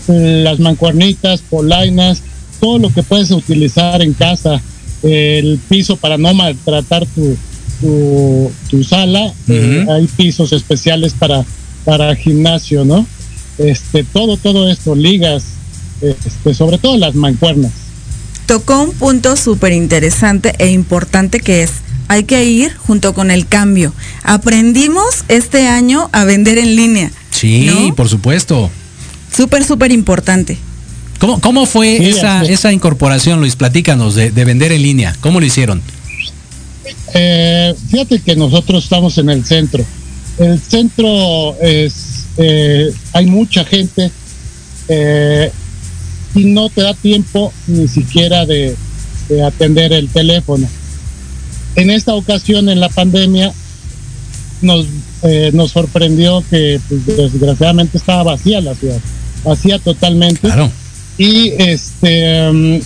[0.08, 2.22] las mancuernitas, polainas,
[2.60, 4.62] todo lo que puedes utilizar en casa,
[5.04, 7.38] el piso para no maltratar tu,
[7.80, 11.46] tu, tu sala, eh, hay pisos especiales para,
[11.86, 13.06] para gimnasio, ¿no?
[13.58, 15.46] Este, todo, todo esto, ligas,
[16.02, 17.72] este, sobre todo las mancuernas.
[18.52, 21.72] Tocó un punto súper interesante e importante que es,
[22.10, 23.94] hay que ir junto con el cambio.
[24.24, 27.12] Aprendimos este año a vender en línea.
[27.30, 28.70] Sí, por supuesto.
[29.34, 30.58] Súper, súper importante.
[31.18, 33.56] ¿Cómo, cómo fue Sí, esa, esa incorporación, Luis?
[33.56, 35.16] Platícanos de, de vender en línea.
[35.22, 35.82] ¿Cómo lo hicieron?
[37.14, 39.86] Eh, fíjate que nosotros estamos en el centro.
[40.40, 44.12] El centro es, eh, hay mucha gente
[44.90, 45.50] eh,
[46.36, 48.76] y no te da tiempo ni siquiera de,
[49.30, 50.67] de atender el teléfono.
[51.76, 53.54] En esta ocasión, en la pandemia,
[54.62, 54.88] nos
[55.24, 58.98] eh, nos sorprendió que pues, desgraciadamente estaba vacía la ciudad,
[59.44, 60.50] vacía totalmente.
[61.17, 62.80] Y este mm,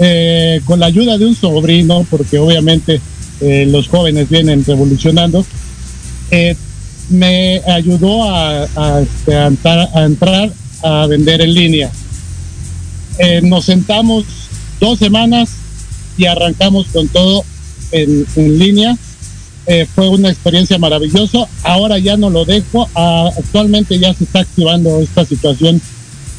[0.00, 3.00] eh, con la ayuda de un sobrino, porque obviamente
[3.40, 5.46] eh, los jóvenes vienen revolucionando,
[7.08, 8.66] me ayudó a,
[9.26, 11.90] entrar, a vender en línea.
[13.42, 14.24] Nos sentamos
[14.80, 15.50] dos semanas
[16.16, 17.44] y arrancamos con todo
[17.92, 18.96] en, línea.
[19.66, 21.48] Eh, fue una experiencia maravillosa.
[21.64, 22.88] Ahora ya no lo dejo.
[22.94, 25.80] Ah, actualmente ya se está activando esta situación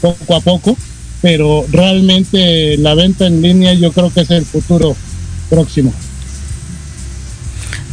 [0.01, 0.77] poco a poco,
[1.21, 4.95] pero realmente la venta en línea yo creo que es el futuro
[5.49, 5.93] próximo.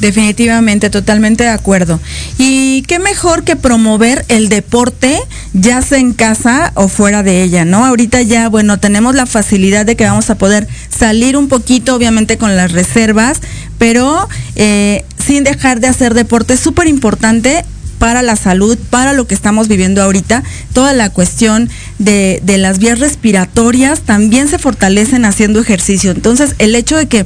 [0.01, 2.01] Definitivamente, totalmente de acuerdo.
[2.37, 5.19] Y qué mejor que promover el deporte,
[5.53, 7.85] ya sea en casa o fuera de ella, ¿no?
[7.85, 12.39] Ahorita ya, bueno, tenemos la facilidad de que vamos a poder salir un poquito, obviamente
[12.39, 13.41] con las reservas,
[13.79, 16.55] pero eh, sin dejar de hacer deporte.
[16.55, 17.65] Es súper importante
[17.99, 22.79] para la salud, para lo que estamos viviendo ahorita, toda la cuestión de, de, las
[22.79, 26.11] vías respiratorias también se fortalecen haciendo ejercicio.
[26.11, 27.25] Entonces, el hecho de que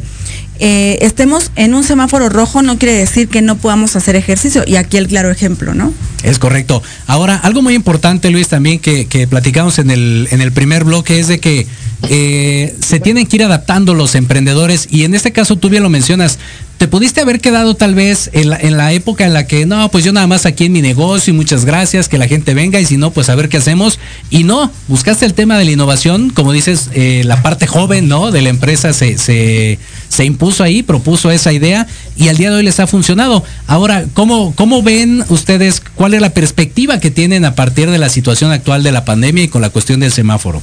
[0.59, 4.65] eh, estemos en un semáforo rojo no quiere decir que no podamos hacer ejercicio.
[4.67, 5.93] Y aquí el claro ejemplo, ¿no?
[6.23, 6.83] Es correcto.
[7.07, 11.29] Ahora, algo muy importante, Luis, también que, platicamos en el, en el primer bloque es
[11.29, 11.67] de que
[12.09, 15.89] eh, se tienen que ir adaptando los emprendedores y en este caso tú bien lo
[15.89, 16.39] mencionas,
[16.79, 20.13] te pudiste haber quedado tal vez en la, época en la que, no, pues yo
[20.13, 22.97] nada más aquí en mi negocio y muchas gracias, que la gente venga y si
[22.97, 23.99] no, pues a ver qué hacemos.
[24.31, 28.31] Y no, buscaste el tema de la innovación, como dices, eh, la parte joven, ¿no?
[28.31, 32.57] De la empresa se, se, se, impuso ahí, propuso esa idea y al día de
[32.57, 33.45] hoy les ha funcionado.
[33.67, 38.09] Ahora, ¿cómo, ¿cómo ven ustedes cuál es la perspectiva que tienen a partir de la
[38.09, 40.63] situación actual de la pandemia y con la cuestión del semáforo?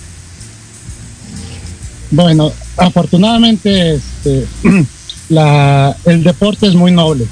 [2.12, 4.45] Bueno, afortunadamente, este,
[5.29, 7.25] la, el deporte es muy noble.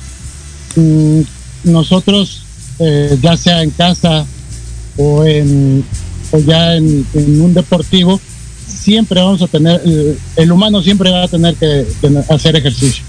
[0.76, 1.22] Mm,
[1.66, 2.44] nosotros,
[2.80, 4.26] eh, ya sea en casa
[4.98, 5.24] o,
[6.46, 8.20] ya en, un deportivo,
[8.68, 9.82] siempre vamos a tener,
[10.36, 11.86] el, humano siempre va a tener que
[12.30, 13.04] hacer ejercicio.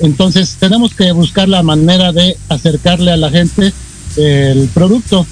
[0.00, 3.72] Entonces tenemos que buscar la manera de acercarle a la gente
[4.16, 5.26] el producto.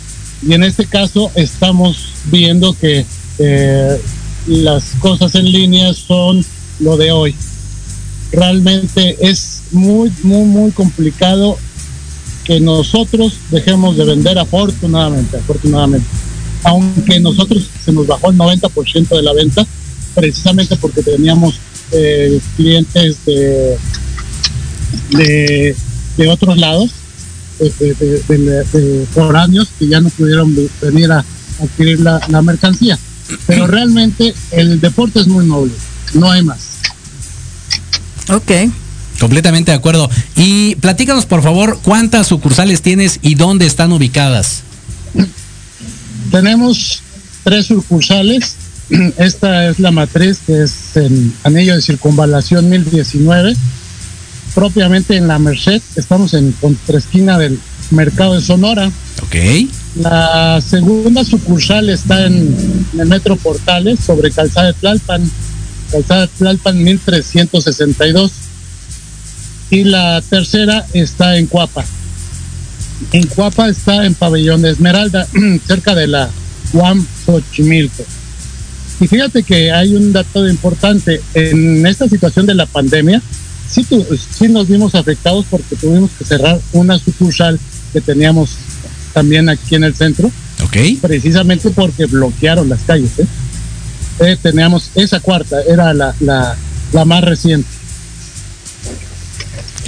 [0.47, 3.05] Y en este caso estamos viendo que
[3.39, 4.01] eh,
[4.47, 6.45] las cosas en línea son
[6.81, 7.35] lo de hoy
[8.33, 11.59] realmente es muy, muy, muy complicado
[12.45, 16.07] que nosotros dejemos de vender afortunadamente, afortunadamente.
[16.65, 19.67] Aunque nosotros se nos bajó el 90% de la venta,
[20.15, 21.55] precisamente porque teníamos
[21.91, 23.77] eh, clientes de,
[26.17, 26.91] de, otros lados,
[27.59, 31.25] de, de, foráneos, que ya no pudieron venir a
[31.61, 32.99] adquirir la, la mercancía.
[33.47, 35.73] Pero realmente el deporte es muy noble,
[36.15, 36.73] no hay más.
[38.29, 38.51] Ok.
[39.21, 40.11] Completamente de acuerdo.
[40.35, 44.63] Y platícanos, por favor, cuántas sucursales tienes y dónde están ubicadas.
[46.33, 47.03] Tenemos
[47.45, 48.57] tres sucursales.
[49.19, 53.55] Esta es la matriz que es en Anillo de Circunvalación 1019,
[54.55, 55.81] propiamente en la Merced.
[55.95, 57.61] Estamos en contraesquina del
[57.93, 58.91] Mercado de Sonora.
[59.23, 59.37] Ok.
[60.01, 62.57] La segunda sucursal está en,
[62.93, 65.31] en el Metro Portales, sobre Calzada de Tlalpan
[65.93, 68.33] calzada Tlalpan 1362
[69.71, 71.85] y la tercera está en Cuapa.
[73.13, 75.27] En Cuapa está en Pabellón de Esmeralda,
[75.67, 76.31] cerca de la
[76.73, 78.05] Juan Xochimilco.
[79.01, 81.21] Y fíjate que hay un dato importante.
[81.35, 83.21] En esta situación de la pandemia,
[83.69, 83.85] sí,
[84.31, 87.59] sí nos vimos afectados porque tuvimos que cerrar una sucursal
[87.93, 88.51] que teníamos
[89.13, 90.31] también aquí en el centro.
[90.63, 90.77] Ok.
[91.01, 93.19] Precisamente porque bloquearon las calles.
[93.19, 93.27] ¿eh?
[94.21, 96.57] eh, teníamos esa cuarta, era la, la,
[96.93, 97.69] la más reciente.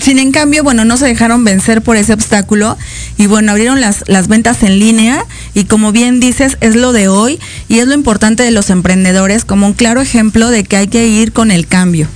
[0.04, 2.76] Sin en cambio, bueno, no se dejaron vencer por ese obstáculo
[3.16, 5.24] y bueno, abrieron las, las ventas en línea
[5.54, 7.40] y como bien dices, es lo de hoy
[7.70, 11.08] y es lo importante de los emprendedores como un claro ejemplo de que hay que
[11.08, 12.06] ir con el cambio.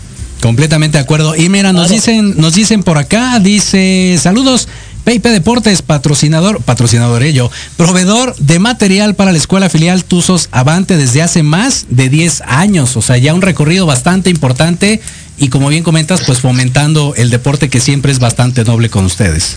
[0.43, 1.35] Completamente de acuerdo.
[1.35, 4.69] Y mira, nos dicen, nos dicen por acá, dice, saludos,
[5.05, 11.23] PIP Deportes, patrocinador, patrocinador ello, proveedor de material para la escuela filial Tuzos Avante desde
[11.23, 15.01] hace más de 10 años, o sea, ya un recorrido bastante importante
[15.39, 19.57] y como bien comentas, pues fomentando el deporte que siempre es bastante noble con ustedes.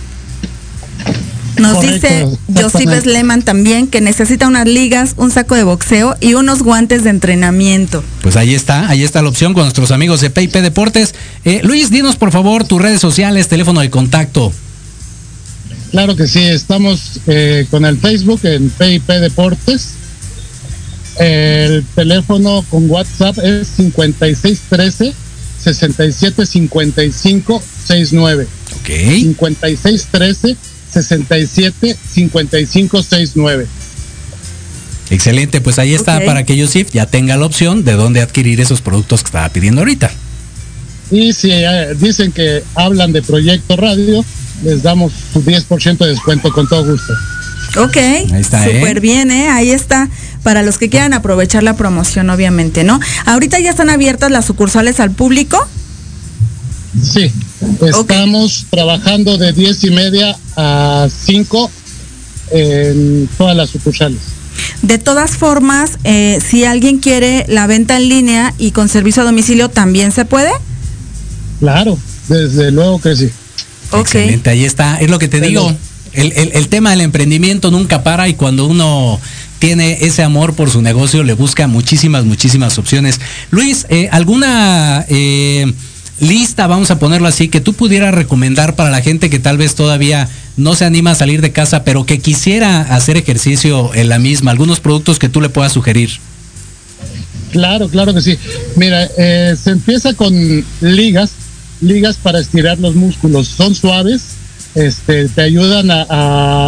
[1.58, 6.62] Nos dice Josip Sleman también que necesita unas ligas, un saco de boxeo y unos
[6.62, 8.02] guantes de entrenamiento.
[8.22, 11.14] Pues ahí está, ahí está la opción con nuestros amigos de PIP Deportes.
[11.44, 14.52] Eh, Luis, dinos por favor tus redes sociales, teléfono de contacto.
[15.90, 19.94] Claro que sí, estamos eh, con el Facebook en PIP Deportes.
[21.18, 25.12] El teléfono con WhatsApp es 5613
[25.62, 28.46] 6755 69.
[28.76, 28.88] Ok.
[28.88, 30.56] 5613
[30.92, 33.66] 67 55 69.
[35.10, 36.24] Excelente, pues ahí está Ok.
[36.24, 39.82] para que Yusif ya tenga la opción de dónde adquirir esos productos que estaba pidiendo
[39.82, 40.10] ahorita.
[41.10, 44.24] Y si eh, dicen que hablan de Proyecto Radio,
[44.64, 47.12] les damos su 10% de descuento con todo gusto.
[47.76, 48.80] Ok, está, ¿eh?
[48.80, 49.48] súper bien, ¿eh?
[49.48, 50.08] Ahí está,
[50.42, 53.00] para los que quieran aprovechar la promoción, obviamente, ¿no?
[53.24, 55.58] Ahorita ya están abiertas las sucursales al público.
[57.02, 57.32] Sí,
[57.80, 61.70] estamos trabajando de 10 y media a 5
[62.50, 64.18] en todas las sucursales.
[64.82, 69.26] De todas formas, eh, si alguien quiere la venta en línea y con servicio a
[69.26, 70.50] domicilio, ¿también se puede?
[71.60, 71.98] Claro,
[72.28, 73.30] desde luego que sí.
[73.94, 74.96] Excelente, ahí está.
[75.00, 75.74] Es lo que te digo.
[76.14, 79.18] El, el- tema del emprendimiento nunca para y cuando uno
[79.58, 83.20] tiene ese amor por su negocio le busca muchísimas, muchísimas opciones.
[83.50, 85.72] Luis, eh, ¿alguna eh,
[86.20, 89.74] lista, vamos a ponerlo así, que tú pudieras recomendar para la gente que tal vez
[89.74, 94.18] todavía no se anima a salir de casa, pero que quisiera hacer ejercicio en la
[94.18, 94.50] misma?
[94.50, 96.10] Algunos productos que tú le puedas sugerir.
[97.52, 98.38] Claro, claro que sí.
[98.76, 100.32] Mira, eh, se empieza con
[100.80, 101.32] ligas,
[101.80, 103.48] ligas para estirar los músculos.
[103.48, 104.22] Son suaves,
[104.74, 106.06] este, te ayudan a,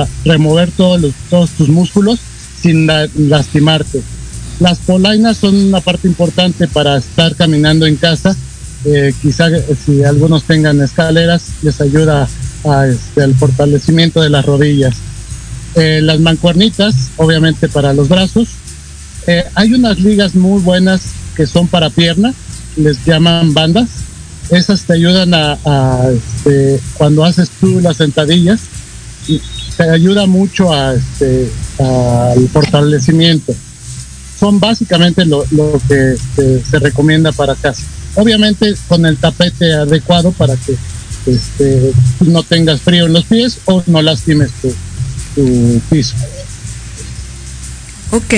[0.02, 2.20] a remover todos, los- todos tus músculos
[2.60, 4.02] sin la- lastimarte.
[4.60, 8.36] Las polainas son una parte importante para estar caminando en casa.
[8.84, 9.46] Eh, quizá
[9.84, 12.28] si algunos tengan escaleras, les ayuda
[12.90, 14.94] este, al fortalecimiento de las rodillas.
[15.74, 18.48] Eh, las mancuernitas, obviamente para los brazos,
[19.26, 21.00] eh, hay unas ligas muy buenas
[21.34, 22.32] que son para pierna,
[22.76, 23.88] les llaman bandas.
[24.50, 28.60] Esas te ayudan a, este, cuando haces tú las sentadillas,
[29.76, 33.54] te ayuda mucho a, este, al fortalecimiento.
[34.38, 35.44] Son básicamente lo,
[35.88, 37.82] que se recomienda para casa.
[38.16, 40.76] Obviamente con el tapete adecuado para que
[41.26, 44.50] este, no tengas frío en los pies o no lastimes
[45.34, 46.14] tu piso.
[48.14, 48.32] Ok,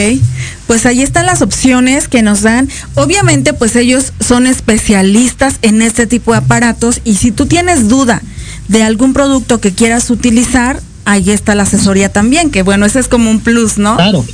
[0.67, 2.67] pues ahí están las opciones que nos dan.
[2.95, 8.23] Obviamente, pues ellos son especialistas en este tipo de aparatos y si tú tienes duda
[8.69, 13.09] de algún producto que quieras utilizar, ahí está la asesoría también, que bueno, ese es
[13.09, 13.97] como un plus, ¿no?
[13.97, 14.25] Claro,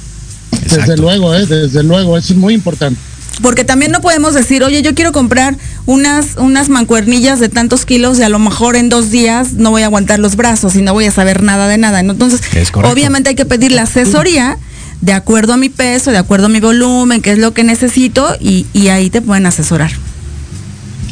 [0.63, 3.01] desde luego, eh, desde luego, eso es muy importante.
[3.43, 8.21] Porque también no podemos decir, oye, yo quiero comprar unas, unas mancuernillas de tantos kilos
[8.21, 10.93] y a lo mejor en dos días no voy a aguantar los brazos y no
[10.93, 12.05] voy a saber nada de nada.
[12.05, 12.13] ¿no?
[12.13, 12.43] Entonces,
[12.75, 14.59] obviamente hay que pedir la asesoría
[15.03, 18.37] de acuerdo a mi peso, de acuerdo a mi volumen, qué es lo que necesito
[18.41, 19.91] y, y ahí te pueden asesorar.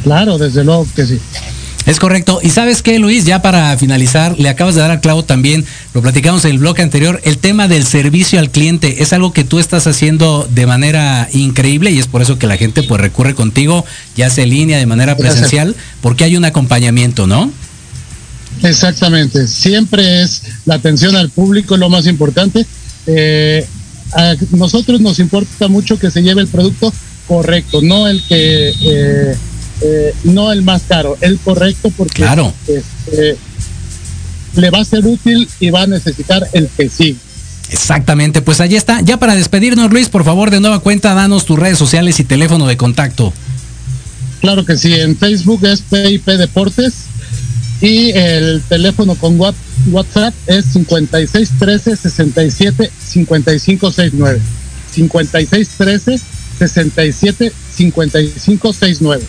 [0.03, 1.19] Claro, desde luego que sí.
[1.87, 2.41] Es correcto.
[2.43, 6.03] Y sabes qué, Luis, ya para finalizar, le acabas de dar al clavo también, lo
[6.03, 9.59] platicamos en el bloque anterior, el tema del servicio al cliente es algo que tú
[9.59, 13.85] estás haciendo de manera increíble y es por eso que la gente pues recurre contigo,
[14.17, 15.33] ya sea en línea, de manera Gracias.
[15.33, 17.51] presencial, porque hay un acompañamiento, ¿no?
[18.63, 22.65] Exactamente, siempre es la atención al público lo más importante.
[23.07, 23.67] Eh,
[24.13, 26.93] a nosotros nos importa mucho que se lleve el producto
[27.27, 29.37] correcto, no el que eh,
[29.83, 32.53] eh, no el más caro, el correcto porque Claro.
[32.67, 33.37] este,
[34.57, 37.17] le va a ser útil y va a necesitar el que sí.
[37.71, 39.01] Exactamente, pues allí está.
[39.01, 42.67] Ya para despedirnos, Luis, por favor, de nueva cuenta, danos tus redes sociales y teléfono
[42.67, 43.33] de contacto.
[44.41, 46.95] Claro que sí, en Facebook es PIP Deportes
[47.81, 49.55] y el teléfono con Wha-
[49.91, 54.41] WhatsApp es 5613 67 5569.
[54.95, 56.21] 5613
[56.59, 59.25] 67 5569.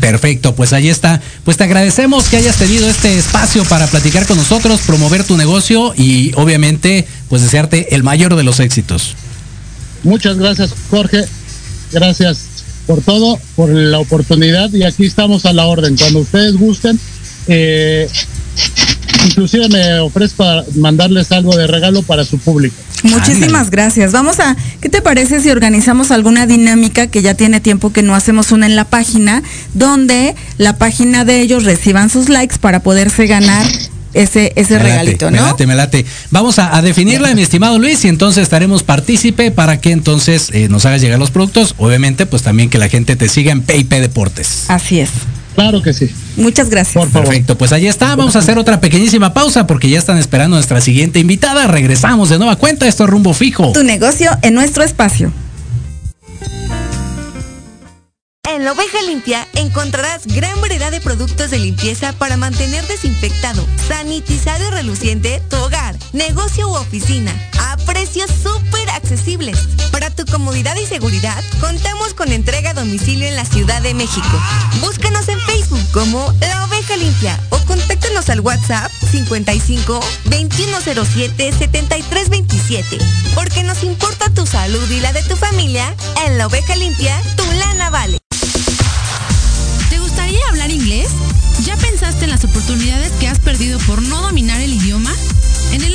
[0.00, 1.20] Perfecto, pues ahí está.
[1.44, 5.92] Pues te agradecemos que hayas tenido este espacio para platicar con nosotros, promover tu negocio
[5.96, 9.16] y obviamente pues desearte el mayor de los éxitos.
[10.04, 11.24] Muchas gracias, Jorge.
[11.92, 12.46] Gracias
[12.86, 15.96] por todo, por la oportunidad y aquí estamos a la orden.
[15.96, 16.98] Cuando ustedes gusten,
[17.46, 18.08] eh,
[19.26, 22.76] inclusive me ofrezco a mandarles algo de regalo para su público.
[23.02, 24.12] Muchísimas gracias.
[24.12, 28.14] Vamos a, ¿qué te parece si organizamos alguna dinámica que ya tiene tiempo que no
[28.14, 29.42] hacemos una en la página,
[29.74, 33.66] donde la página de ellos reciban sus likes para poderse ganar
[34.12, 35.46] ese, ese Me late, regalito, Me ¿no?
[35.46, 36.04] late, me late.
[36.30, 40.68] Vamos a, a definirla, mi estimado Luis, y entonces estaremos partícipe para que entonces eh,
[40.68, 41.74] nos hagas llegar los productos.
[41.78, 44.64] Obviamente, pues también que la gente te siga en PIP Deportes.
[44.68, 45.10] Así es.
[45.54, 46.10] Claro que sí.
[46.36, 47.06] Muchas gracias.
[47.08, 48.14] Perfecto, pues ahí está.
[48.16, 51.66] Vamos a hacer otra pequeñísima pausa porque ya están esperando nuestra siguiente invitada.
[51.66, 52.86] Regresamos de nueva cuenta.
[52.86, 53.72] Esto es Rumbo Fijo.
[53.72, 55.32] Tu negocio en nuestro espacio.
[58.52, 64.66] En la oveja limpia encontrarás gran variedad de productos de limpieza para mantener desinfectado, sanitizado
[64.66, 69.58] y reluciente tu hogar, negocio u oficina a precios súper accesibles.
[69.92, 74.28] Para tu comodidad y seguridad, contamos con entrega a domicilio en la Ciudad de México.
[74.80, 82.98] Búscanos en Facebook como La Oveja Limpia o contáctanos al WhatsApp 55 2107 7327.
[83.34, 85.94] Porque nos importa tu salud y la de tu familia,
[86.26, 88.18] en La Oveja Limpia, tu lana vale.
[89.88, 91.10] ¿Te gustaría hablar inglés?
[91.64, 95.14] ¿Ya pensaste en las oportunidades que has perdido por no dominar el idioma?
[95.72, 95.94] En el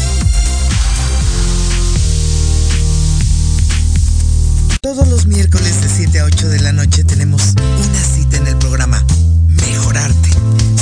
[4.83, 8.57] Todos los miércoles de 7 a 8 de la noche tenemos una cita en el
[8.57, 9.05] programa
[9.47, 10.31] Mejorarte.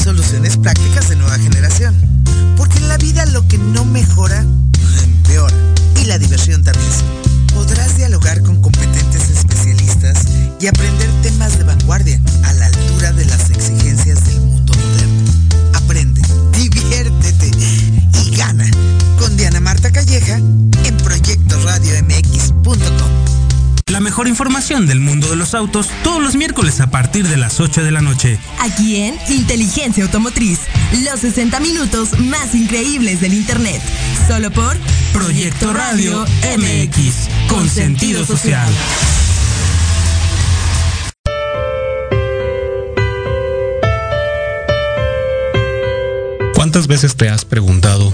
[0.01, 1.93] Soluciones prácticas de nueva generación.
[2.55, 4.45] Porque en la vida lo que no mejora,
[5.03, 5.53] empeora.
[6.01, 6.89] Y la diversión también.
[7.53, 10.23] Podrás dialogar con competentes especialistas
[10.61, 15.29] y aprender temas de vanguardia a la altura de las exigencias del mundo moderno.
[15.73, 16.21] Aprende,
[16.53, 17.51] diviértete
[18.23, 18.71] y gana
[19.17, 23.28] con Diana Marta Calleja en proyectoradiomx.com.
[23.99, 27.59] La mejor información del mundo de los autos todos los miércoles a partir de las
[27.59, 28.39] 8 de la noche.
[28.61, 30.61] Aquí en Inteligencia Automotriz,
[31.03, 33.81] los 60 minutos más increíbles del Internet.
[34.25, 34.77] Solo por
[35.11, 36.25] Proyecto Radio
[36.57, 38.71] MX, con sentido social.
[46.55, 48.13] ¿Cuántas veces te has preguntado,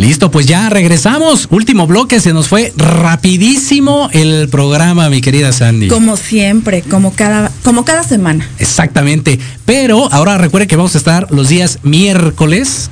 [0.00, 1.46] Listo, pues ya regresamos.
[1.50, 5.88] Último bloque, se nos fue rapidísimo el programa, mi querida Sandy.
[5.88, 8.48] Como siempre, como cada, como cada semana.
[8.58, 9.38] Exactamente.
[9.66, 12.90] Pero ahora recuerde que vamos a estar los días miércoles.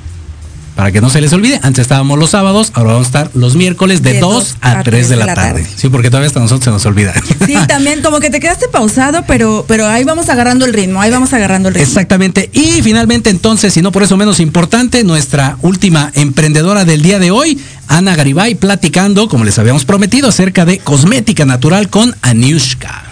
[0.79, 3.57] Para que no se les olvide, antes estábamos los sábados, ahora vamos a estar los
[3.57, 5.63] miércoles de, De 2 dos a a 3 de la, la tarde.
[5.63, 5.75] tarde.
[5.75, 7.13] Sí, porque todavía hasta nosotros se nos olvida.
[7.45, 11.11] Sí, también como que te quedaste pausado, pero, pero ahí vamos agarrando el ritmo, ahí
[11.11, 11.85] vamos agarrando el ritmo.
[11.85, 12.49] Exactamente.
[12.53, 17.31] Y finalmente entonces, y no por eso menos importante, nuestra última emprendedora del día de
[17.31, 17.59] hoy,
[17.89, 23.08] Ana Garibay, platicando, como les habíamos prometido, acerca de cosmética natural con Aniushka.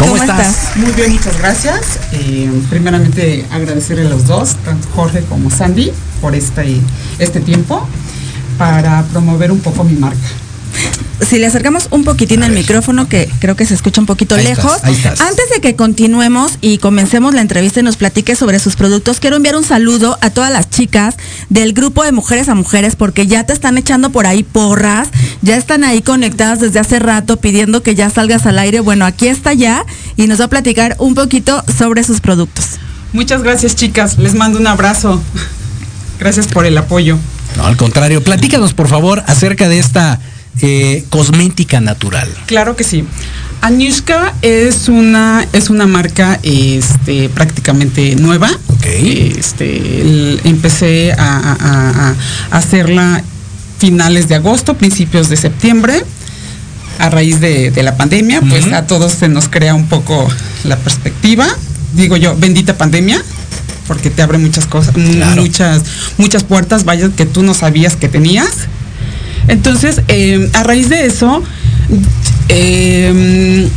[0.00, 0.48] ¿Cómo ¿Cómo estás?
[0.48, 0.76] estás?
[0.78, 1.98] Muy bien, muchas gracias.
[2.12, 5.92] Eh, primeramente agradecerle a los dos, tanto Jorge como Sandy,
[6.22, 6.80] por este,
[7.18, 7.86] este tiempo
[8.56, 10.16] para promover un poco mi marca.
[11.28, 14.44] Si le acercamos un poquitín el micrófono, que creo que se escucha un poquito Ahí
[14.44, 14.64] lejos.
[14.76, 15.20] estás, ahí estás.
[15.20, 19.36] Antes de que continuemos y comencemos la entrevista y nos platique sobre sus productos, quiero
[19.36, 21.16] enviar un saludo a todas las chicas
[21.48, 25.08] del grupo de Mujeres a Mujeres, porque ya te están echando por ahí porras,
[25.42, 28.80] ya están ahí conectadas desde hace rato pidiendo que ya salgas al aire.
[28.80, 29.84] Bueno, aquí está ya
[30.16, 32.78] y nos va a platicar un poquito sobre sus productos.
[33.12, 34.18] Muchas gracias, chicas.
[34.18, 35.20] Les mando un abrazo.
[36.18, 37.18] Gracias por el apoyo.
[37.56, 40.20] No, al contrario, platícanos por favor acerca de esta
[40.62, 42.28] eh, cosmética natural.
[42.46, 43.04] Claro que sí.
[43.62, 48.50] Anushka es una es una marca este prácticamente nueva.
[49.38, 52.14] Este el- empecé a, a- a-
[52.50, 53.22] a hacerla
[53.78, 56.04] finales de agosto, principios de septiembre.
[56.98, 60.28] A raíz de, de la pandemia, pues a todos se nos crea un poco
[60.64, 61.46] la perspectiva.
[61.94, 63.22] Digo yo, bendita pandemia,
[63.88, 64.94] porque te abre muchas cosas,
[65.40, 65.82] muchas,
[66.18, 68.50] muchas puertas, vaya, que tú no sabías que tenías.
[69.48, 71.42] Entonces, eh, a raíz de eso,
[72.48, 73.68] eh,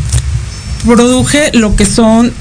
[0.85, 2.31] produje lo que son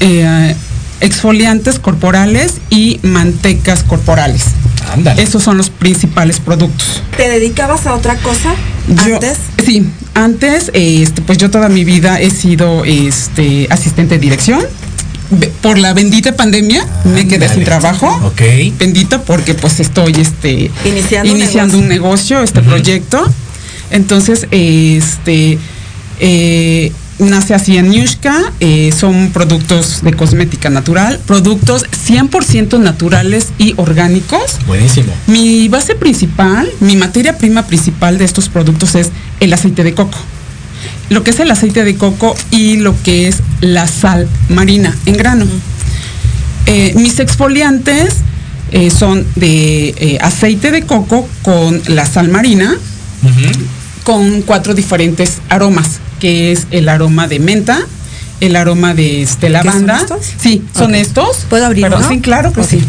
[0.00, 0.54] eh,
[1.00, 4.44] exfoliantes corporales y mantecas corporales.
[5.18, 7.02] Esos son los principales productos.
[7.16, 8.54] ¿Te dedicabas a otra cosa
[8.88, 9.36] Yo- antes?
[9.64, 14.60] Sí, antes, este, pues yo toda mi vida he sido este, asistente de dirección.
[15.60, 18.08] Por la bendita pandemia me quedé sin trabajo.
[18.24, 18.40] Ok.
[18.78, 23.24] Bendita porque pues estoy este, Iniciando un iniciando un negocio, este proyecto.
[23.90, 25.58] Entonces, este,
[26.20, 33.74] eh, nace así en Yushka, eh, son productos de cosmética natural, productos 100% naturales y
[33.76, 34.58] orgánicos.
[34.66, 35.12] Buenísimo.
[35.26, 39.10] Mi base principal, mi materia prima principal de estos productos es
[39.40, 40.18] el aceite de coco.
[41.10, 45.16] Lo que es el aceite de coco y lo que es la sal marina en
[45.16, 45.46] grano.
[46.66, 48.16] Eh, mis exfoliantes
[48.72, 52.76] eh, son de eh, aceite de coco con la sal marina,
[54.04, 57.80] con cuatro diferentes aromas, que es el aroma de menta,
[58.40, 59.98] el aroma de este, lavanda.
[59.98, 60.34] son estos?
[60.38, 61.46] Sí, son estos.
[61.48, 62.08] ¿Puedo abrir Pero uno?
[62.08, 62.82] Sí, claro que sí.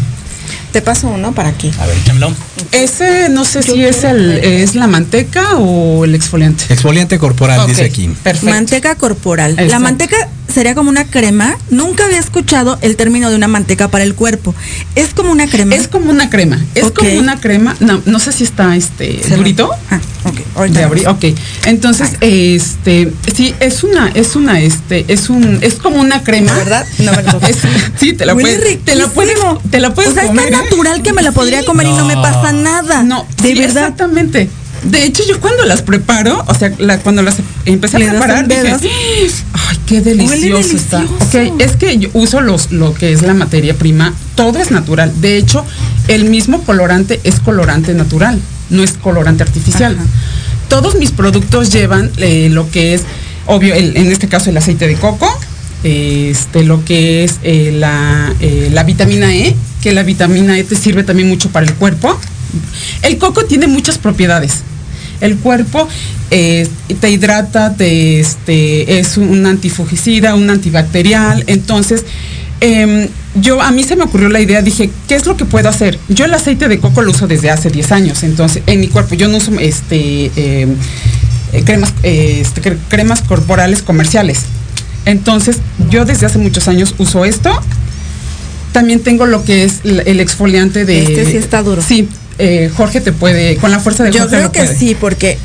[0.72, 1.72] Te paso uno para aquí.
[1.80, 2.32] A ver, échamelo.
[2.72, 6.64] Ese no sé si es el es la manteca o el exfoliante.
[6.68, 8.08] Exfoliante corporal, dice aquí.
[8.22, 8.50] Perfecto.
[8.50, 9.56] Manteca corporal.
[9.68, 11.56] La manteca sería como una crema.
[11.70, 14.54] Nunca había escuchado el término de una manteca para el cuerpo.
[14.94, 15.74] Es como una crema.
[15.74, 16.58] Es como una crema.
[16.74, 17.76] Es como una crema.
[17.80, 19.70] No, no sé si está este durito.
[19.90, 20.34] Ah, ok.
[20.56, 21.24] Ahorita De abrir, ok.
[21.66, 26.52] Entonces, este, sí, es una, es una, este, es un, es como una crema.
[26.54, 26.86] ¿Verdad?
[26.98, 27.58] No me lo Es-
[27.98, 29.34] sí, te la Huele puedes, te la puedes,
[29.70, 30.50] te la puedes O sea, es comer.
[30.50, 30.64] tan ¿eh?
[30.64, 33.02] natural que me la podría comer y no me pasa nada.
[33.02, 33.82] No, de sí, verdad.
[33.84, 34.50] Exactamente.
[34.84, 38.60] De hecho, yo cuando las preparo, o sea, la- cuando las empecé a preparar, dije,
[39.52, 41.00] ay, qué delicioso, está.
[41.04, 45.12] Ok, es que yo uso los, lo que es la materia prima, todo es natural.
[45.20, 45.64] De hecho,
[46.08, 48.38] el mismo colorante es colorante natural,
[48.70, 49.94] no es colorante artificial.
[49.98, 50.06] Ajá.
[50.68, 53.02] Todos mis productos llevan eh, lo que es,
[53.46, 55.28] obvio, el- en este caso el aceite de coco,
[55.82, 60.76] este, lo que es eh, la, eh, la vitamina E, que la vitamina E te
[60.76, 62.18] sirve también mucho para el cuerpo.
[63.02, 64.58] El coco tiene muchas propiedades.
[65.20, 65.86] El cuerpo
[66.30, 66.66] eh,
[67.00, 71.44] te hidrata, te, este, es un antifugicida, un antibacterial.
[71.46, 72.04] Entonces,
[72.60, 75.68] em, yo a mí se me ocurrió la idea, dije, ¿qué es lo que puedo
[75.68, 75.98] hacer?
[76.08, 79.14] Yo el aceite de coco lo uso desde hace 10 años, entonces en mi cuerpo
[79.14, 80.30] yo no uso este,
[80.62, 80.74] em,
[81.52, 84.40] eh, cremas, eh, este, cre- cremas corporales comerciales.
[85.04, 85.58] Entonces,
[85.90, 87.50] yo desde hace muchos años uso esto.
[88.72, 91.02] También tengo lo que es el exfoliante de.
[91.02, 91.82] Este sí está duro.
[91.82, 92.08] Sí,
[92.40, 94.76] eh, Jorge te puede, con la fuerza de Yo Jorge creo lo que puede.
[94.78, 95.38] sí, porque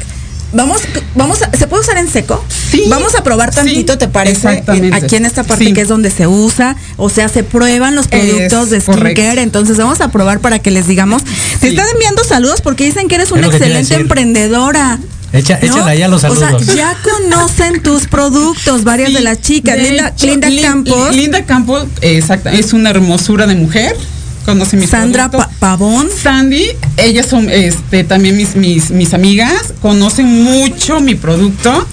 [0.53, 0.81] vamos,
[1.15, 2.43] vamos, a- ¿se puede usar en seco?
[2.71, 2.83] Sí.
[2.89, 4.47] Vamos a probar tantito, Sí, ¿te parece?
[4.47, 4.95] exactamente.
[4.95, 5.73] Aquí en esta parte Sí.
[5.73, 9.21] que es donde se usa, o sea, se prueban los productos Es de correcto.
[9.21, 11.23] skincare, entonces vamos a probar para que les digamos.
[11.59, 14.99] Te están enviando saludos porque dicen que eres Es una excelente emprendedora.
[15.33, 15.65] Echa, ¿no?
[15.67, 16.63] Échale allá los O saludos.
[16.65, 19.75] sea, ya conocen tus productos, varias Sí, de las chicas.
[19.75, 23.97] de Linda, hecho, Linda Lin- Campos, Linda Campos, exacto, es una hermosura de mujer.
[24.45, 25.29] Conoce mis Sandra.
[25.31, 26.07] Pa- Pavón.
[26.21, 26.65] Sandy,
[26.97, 31.87] ellas son este, también mis, mis, mis amigas, conocen mucho mi producto.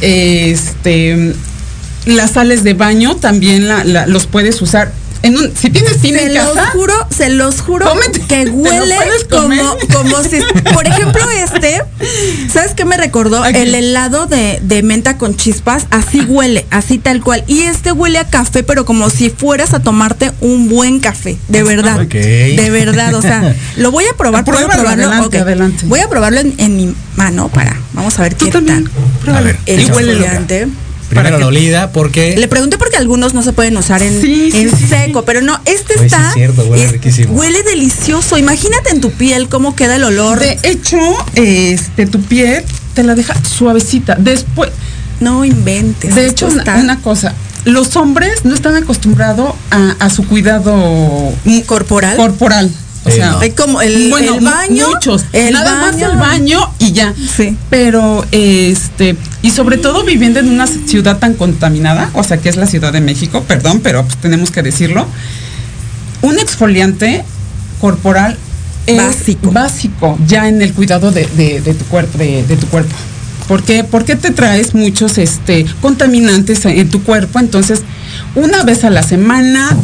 [0.00, 1.34] Este,
[2.06, 4.92] las sales de baño también la- la- los puedes usar.
[5.22, 8.44] En un, si tienes cine Se en los juro, se los juro Cómete, que ¿te
[8.46, 8.96] lo huele
[9.28, 10.38] como, como si,
[10.72, 11.82] por ejemplo, este,
[12.52, 13.42] ¿sabes qué me recordó?
[13.42, 13.58] Aquí.
[13.58, 17.44] El helado de, de menta con chispas, así huele, así tal cual.
[17.46, 21.62] Y este huele a café, pero como si fueras a tomarte un buen café, de
[21.64, 22.00] verdad.
[22.00, 25.06] De verdad, o sea, lo voy a probar, ¿puedo Pruébalo, probarlo?
[25.06, 25.84] adelante, adelante.
[25.86, 28.88] Voy a probarlo en, en mi mano para, vamos a ver tú qué también.
[29.24, 29.36] tal.
[29.36, 29.58] A ver.
[31.10, 32.36] Primero para la olida, porque.
[32.38, 35.60] Le pregunté porque algunos no se pueden usar en, Sí, en sí, seco, pero no,
[35.66, 36.28] este está.
[36.28, 37.34] es cierto, huele es- riquísimo.
[37.34, 38.38] Huele delicioso.
[38.38, 40.38] Imagínate en tu piel cómo queda el olor.
[40.40, 40.98] De hecho,
[41.34, 44.14] este, tu piel te la deja suavecita.
[44.18, 44.70] Después,
[45.20, 46.14] no inventes.
[46.14, 47.34] de hecho, una, cosa,
[47.64, 51.32] los hombres no están acostumbrados a, a su cuidado
[51.66, 52.16] corporal.
[52.16, 52.70] corporal.
[53.04, 53.40] O Sí, sea, no.
[53.56, 54.88] Como el, bueno, el baño.
[54.90, 56.10] muchos, el nada más baño.
[56.12, 57.14] el baño y ya.
[57.34, 57.56] Sí.
[57.70, 62.56] Pero este, y sobre todo viviendo en una ciudad tan contaminada, o sea, que es
[62.56, 65.06] la Ciudad de México, perdón, pero pues, tenemos que decirlo.
[66.22, 67.24] Un exfoliante
[67.80, 68.36] corporal
[68.86, 69.50] es Básico.
[69.52, 72.94] básico ya en el cuidado de, de- de tu cuerpo, de, de tu cuerpo.
[73.48, 73.82] ¿Por qué?
[73.82, 77.40] Porque te traes muchos este, contaminantes en tu cuerpo.
[77.40, 77.80] Entonces,
[78.36, 79.76] una vez a la semana,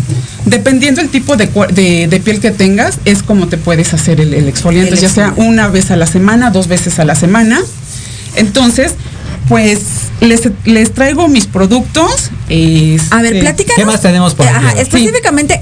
[0.44, 4.20] dependiendo el tipo de, cuer- de- de piel que tengas, es como te puedes hacer
[4.20, 7.14] el, el exfoliante, El ya sea una vez a la semana, dos veces a la
[7.16, 7.58] semana.
[8.36, 8.92] Entonces,
[9.48, 9.80] pues
[10.20, 12.30] les, les traigo mis productos.
[12.50, 13.76] A ver, este, platícanos.
[13.76, 14.66] ¿Qué más tenemos por Eh, aquí?
[14.66, 15.60] Ajá, específicamente.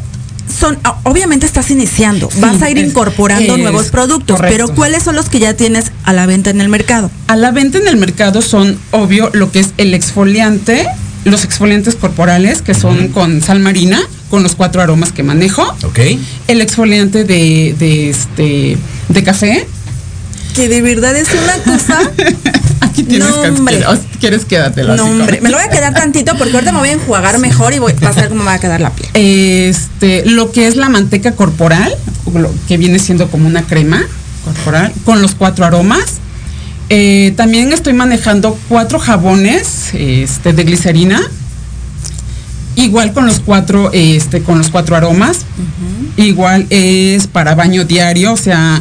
[0.58, 4.66] Son, obviamente estás iniciando, Sí, vas a ir es- incorporando es nuevos productos, correcto.
[4.66, 7.10] pero ¿cuáles son los que ya tienes a la venta en el mercado?
[7.26, 10.86] A la venta en el mercado son, obvio, lo que es el exfoliante,
[11.24, 15.62] los exfoliantes corporales, que son con sal marina, con los cuatro aromas que manejo.
[15.82, 15.98] Ok.
[16.46, 18.76] El exfoliante de, de este
[19.08, 19.66] de café.
[20.54, 21.98] Que de verdad es una cosa.
[22.80, 23.84] Aquí tienes No, hombre.
[23.86, 26.70] o si quieres quédatelo no, así hombre, me lo voy a quedar tantito porque ahorita
[26.72, 28.90] me voy a enjuagar mejor y voy a ver cómo me va a quedar la
[28.90, 29.08] piel.
[29.14, 31.92] Este, lo que es la manteca corporal,
[32.68, 34.02] que viene siendo como una crema
[34.44, 36.04] corporal, con los cuatro aromas.
[36.90, 41.20] Eh, también estoy manejando cuatro jabones este, de glicerina.
[42.76, 45.38] Igual con los cuatro, este, con los cuatro aromas.
[46.16, 48.80] Igual es para baño diario, o sea,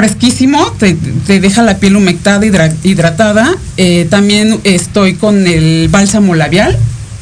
[0.00, 0.96] fresquísimo, te,
[1.26, 3.54] te deja la piel humectada, hidra- hidratada.
[3.76, 6.78] Eh, también estoy con el bálsamo labial.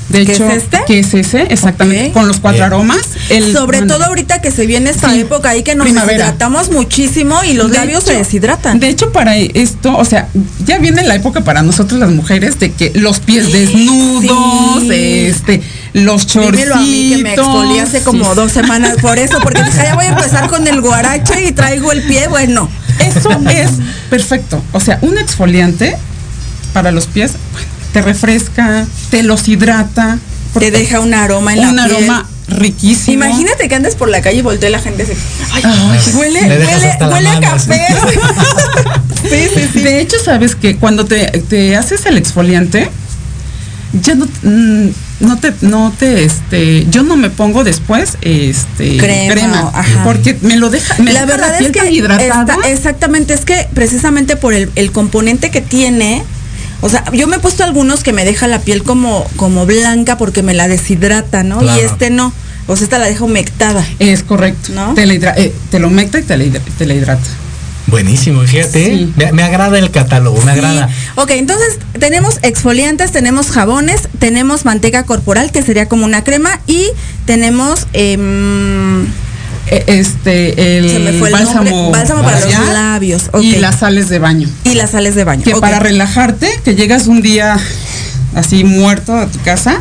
[0.09, 0.79] De ¿Qué hecho, es este?
[0.87, 2.65] que es ese, exactamente, con los cuatro Bien.
[2.65, 3.01] aromas.
[3.29, 6.17] El- Sobre bueno, todo ahorita que se viene esta Sí, época ahí que nos primavera.
[6.25, 8.81] deshidratamos muchísimo y los De labios se deshidratan.
[8.81, 10.29] De hecho, para esto, o sea,
[10.65, 15.27] ya viene la época para nosotros las mujeres de que los pies desnudos, Sí.
[15.27, 16.53] este, los chorcitos.
[16.57, 18.31] Dímelo a mí que me exfolié hace como sí.
[18.35, 21.93] dos semanas por eso, porque dije, ya voy a empezar con el guarache y traigo
[21.93, 22.69] el pie, bueno.
[22.99, 23.71] Eso es
[24.11, 24.63] perfecto.
[24.73, 25.97] O sea, un exfoliante
[26.73, 27.69] para los pies bueno,
[27.99, 30.19] te refresca, te los hidrata.
[30.59, 32.11] Te deja un aroma en la un piel.
[32.11, 33.25] aroma riquísimo.
[33.25, 35.13] Imagínate que andes por la calle y voltee la gente así.
[35.53, 37.87] Ay, Ay, huele, huele, la huele a café.
[39.23, 39.81] sí, sí, sí.
[39.81, 42.89] De hecho, sabes que cuando te, te haces el exfoliante,
[44.01, 44.89] ya no, mm,
[45.21, 50.05] no te, no te, este, yo no me pongo después, este, Crema, ajá.
[50.05, 52.57] porque me lo deja, me la deja verdad es piel que tan hidratada.
[52.69, 56.25] exactamente es que precisamente por el, el componente que tiene
[56.81, 60.17] o sea yo me he puesto algunos que me deja la piel como como blanca
[60.19, 61.81] porque me la deshidrata no Claro.
[61.81, 62.33] y este no
[62.67, 64.73] o sea esta la deja humectada Es correcto.
[64.75, 64.95] ¿No?
[64.95, 67.23] Te, la hidra- eh, te lo humecta y te la, hidra- te la hidrata.
[67.87, 68.85] Buenísimo, fíjate.
[68.85, 69.13] Sí.
[69.17, 70.91] Me, me agrada el catálogo, me agrada.
[71.15, 76.87] Ok, entonces tenemos exfoliantes, tenemos jabones, tenemos manteca corporal, que sería como una crema, y
[77.25, 79.07] tenemos em, Eh,
[79.71, 82.01] Este, el Se me fue el bálsamo, nombre.
[82.01, 84.49] Bálsamo para los labios, y las sales de baño.
[84.65, 85.43] y las sales de baño.
[85.45, 87.59] Que para relajarte, que llegas un día
[88.35, 89.81] así muerto a tu casa,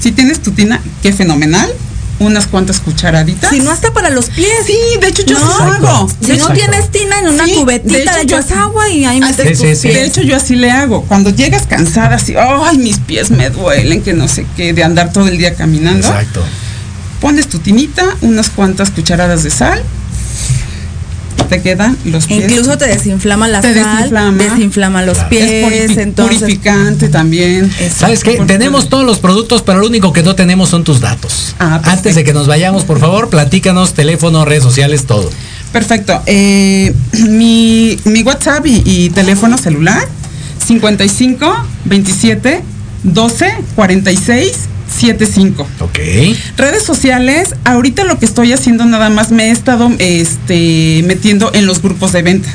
[0.00, 1.70] si tienes tu tina, qué fenomenal,
[2.18, 3.50] unas cuantas cucharaditas.
[3.50, 4.48] Si no hasta para los pies.
[4.66, 6.10] Sí, de hecho yo No, así lo hago.
[6.24, 8.88] Si no tienes tina en una Sí, de cubetita, hecho, le yo echas así- agua
[8.90, 9.88] y ahí metes Sí, tus sí.
[9.88, 9.94] pies.
[9.94, 11.02] De hecho, yo así le hago.
[11.02, 15.12] Cuando llegas cansada, así, ay, mis pies me duelen, que no sé qué, de andar
[15.12, 16.06] todo el día caminando.
[16.06, 16.44] Exacto.
[17.22, 19.82] Pones tu tinita, unas cuantas cucharadas de sal,
[21.48, 22.50] te quedan los pies.
[22.50, 24.42] Incluso te desinflama la Te sal, desinflama.
[24.42, 27.70] desinflama los es pies, purifi- entonces purificante también.
[27.96, 28.38] ¿Sabes qué?
[28.46, 31.54] Tenemos todos los productos, pero lo único que no tenemos son tus datos.
[31.58, 31.90] Ah, perfecto.
[31.90, 35.30] Antes de que nos vayamos, por favor, platícanos, teléfono, redes sociales, todo.
[35.72, 36.20] Perfecto.
[36.26, 36.94] Eh,
[37.28, 40.08] mi, mi WhatsApp y, y teléfono celular
[40.66, 42.62] 55 27
[43.04, 44.52] 12 46
[44.92, 45.66] 75.
[45.80, 45.98] Ok.
[46.56, 51.66] Redes sociales, ahorita lo que estoy haciendo nada más me he estado este, metiendo en
[51.66, 52.48] los grupos de venta.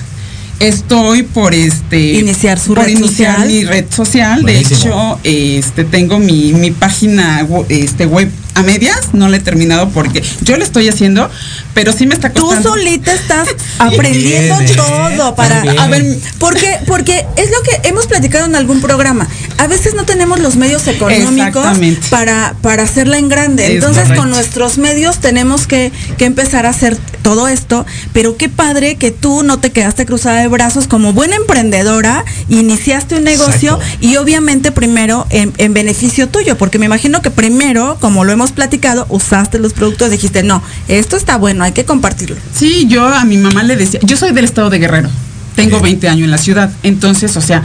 [0.59, 3.47] Estoy por este Iniciar su por red iniciar social.
[3.47, 4.41] mi red social.
[4.41, 5.19] Buenísimo.
[5.23, 9.89] De hecho, este tengo mi, mi página este web a medias, no la he terminado
[9.89, 11.29] porque yo la estoy haciendo,
[11.73, 12.69] pero sí me está Tú costando.
[12.69, 13.47] solita estás
[13.79, 14.75] aprendiendo Bien, ¿eh?
[14.75, 16.05] todo para a ver
[16.39, 19.27] porque porque es lo que hemos platicado en algún programa.
[19.57, 21.65] A veces no tenemos los medios económicos
[22.09, 23.65] para para hacerla en grande.
[23.65, 24.21] Es Entonces correcto.
[24.21, 27.85] con nuestros medios tenemos que, que empezar a hacer todo esto.
[28.13, 33.15] Pero qué padre que tú no te quedaste cruzada de brazos como buena emprendedora, iniciaste
[33.15, 33.97] un negocio Exacto.
[34.05, 38.46] y obviamente primero en, en beneficio tuyo, porque me imagino que primero, como lo hemos
[38.51, 42.37] platicado, usaste los productos, dijiste, no, esto está bueno, hay que compartirlo.
[42.53, 45.09] Sí, yo a mi mamá le decía, yo soy del estado de Guerrero,
[45.55, 47.63] tengo 20 años en la ciudad, entonces, o sea,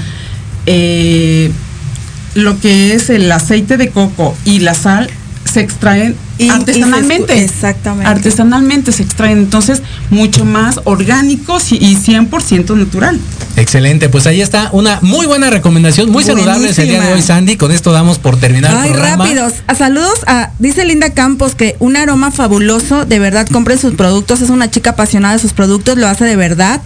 [0.67, 1.51] eh,
[2.35, 5.11] lo que es el aceite de coco y la sal
[5.53, 7.35] se extraen Y- y se artesanalmente.
[7.37, 8.07] escu- exactamente.
[8.11, 13.19] Artesanalmente se extraen, entonces, mucho más orgánicos y, y 100% natural.
[13.57, 17.57] Excelente, pues ahí está una muy buena recomendación, muy saludable el día de hoy, Sandy.
[17.57, 19.25] Con esto damos por terminar Ay, el programa.
[19.25, 19.53] rápidos.
[19.67, 24.41] A saludos a, dice Linda Campos que un aroma fabuloso, de verdad, compren sus productos,
[24.41, 26.81] es una chica apasionada de sus productos, lo hace de verdad.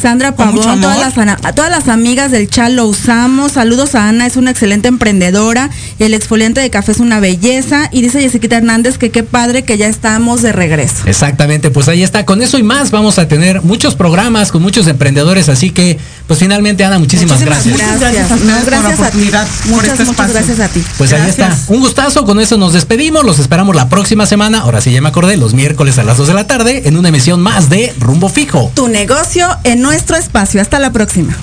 [0.00, 3.52] Sandra Pavón, todas las, a todas las amigas del chat lo usamos.
[3.52, 5.68] Saludos a Ana, es una excelente emprendedora.
[5.98, 7.88] El exfoliante de café es una belleza.
[7.92, 11.04] Y dice Jessica Hernández que qué padre que ya estamos de regreso.
[11.04, 12.24] Exactamente, pues ahí está.
[12.24, 15.48] Con eso y más vamos a tener muchos programas con muchos emprendedores.
[15.48, 15.98] Así que,
[16.30, 17.76] pues finalmente, Ana, muchísimas, gracias.
[17.76, 17.98] gracias.
[17.98, 18.94] gracias No, por la gracias a ti.
[19.00, 20.84] oportunidad, por Muchas, este muchas gracias a ti.
[20.96, 21.46] Pues ahí está.
[21.48, 21.68] Gracias.
[21.70, 22.24] Un gustazo.
[22.24, 23.24] Con eso nos despedimos.
[23.24, 24.60] Los esperamos la próxima semana.
[24.60, 27.08] Ahora sí ya me acordé, los miércoles a las 2 de la tarde en una
[27.08, 28.70] emisión más de Rumbo Fijo.
[28.76, 30.62] Tu negocio en nuestro espacio.
[30.62, 31.36] Hasta la próxima.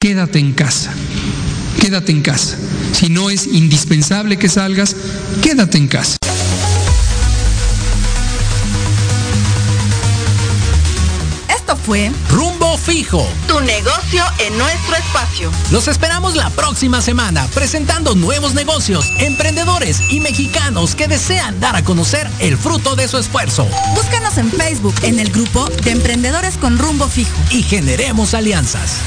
[0.00, 0.90] Quédate en casa.
[1.80, 2.56] Quédate en casa.
[2.90, 4.96] Si no es indispensable que salgas,
[5.42, 6.16] quédate en casa.
[11.84, 13.26] Fue Rumbo Fijo.
[13.46, 15.50] Tu negocio en nuestro espacio.
[15.70, 21.84] Los esperamos la próxima semana presentando nuevos negocios, emprendedores y mexicanos que desean dar a
[21.84, 26.78] conocer el fruto de su esfuerzo Búscanos en Facebook en el grupo de Emprendedores con
[26.78, 27.36] Rumbo Fijo.
[27.50, 29.00] y generemos alianzas.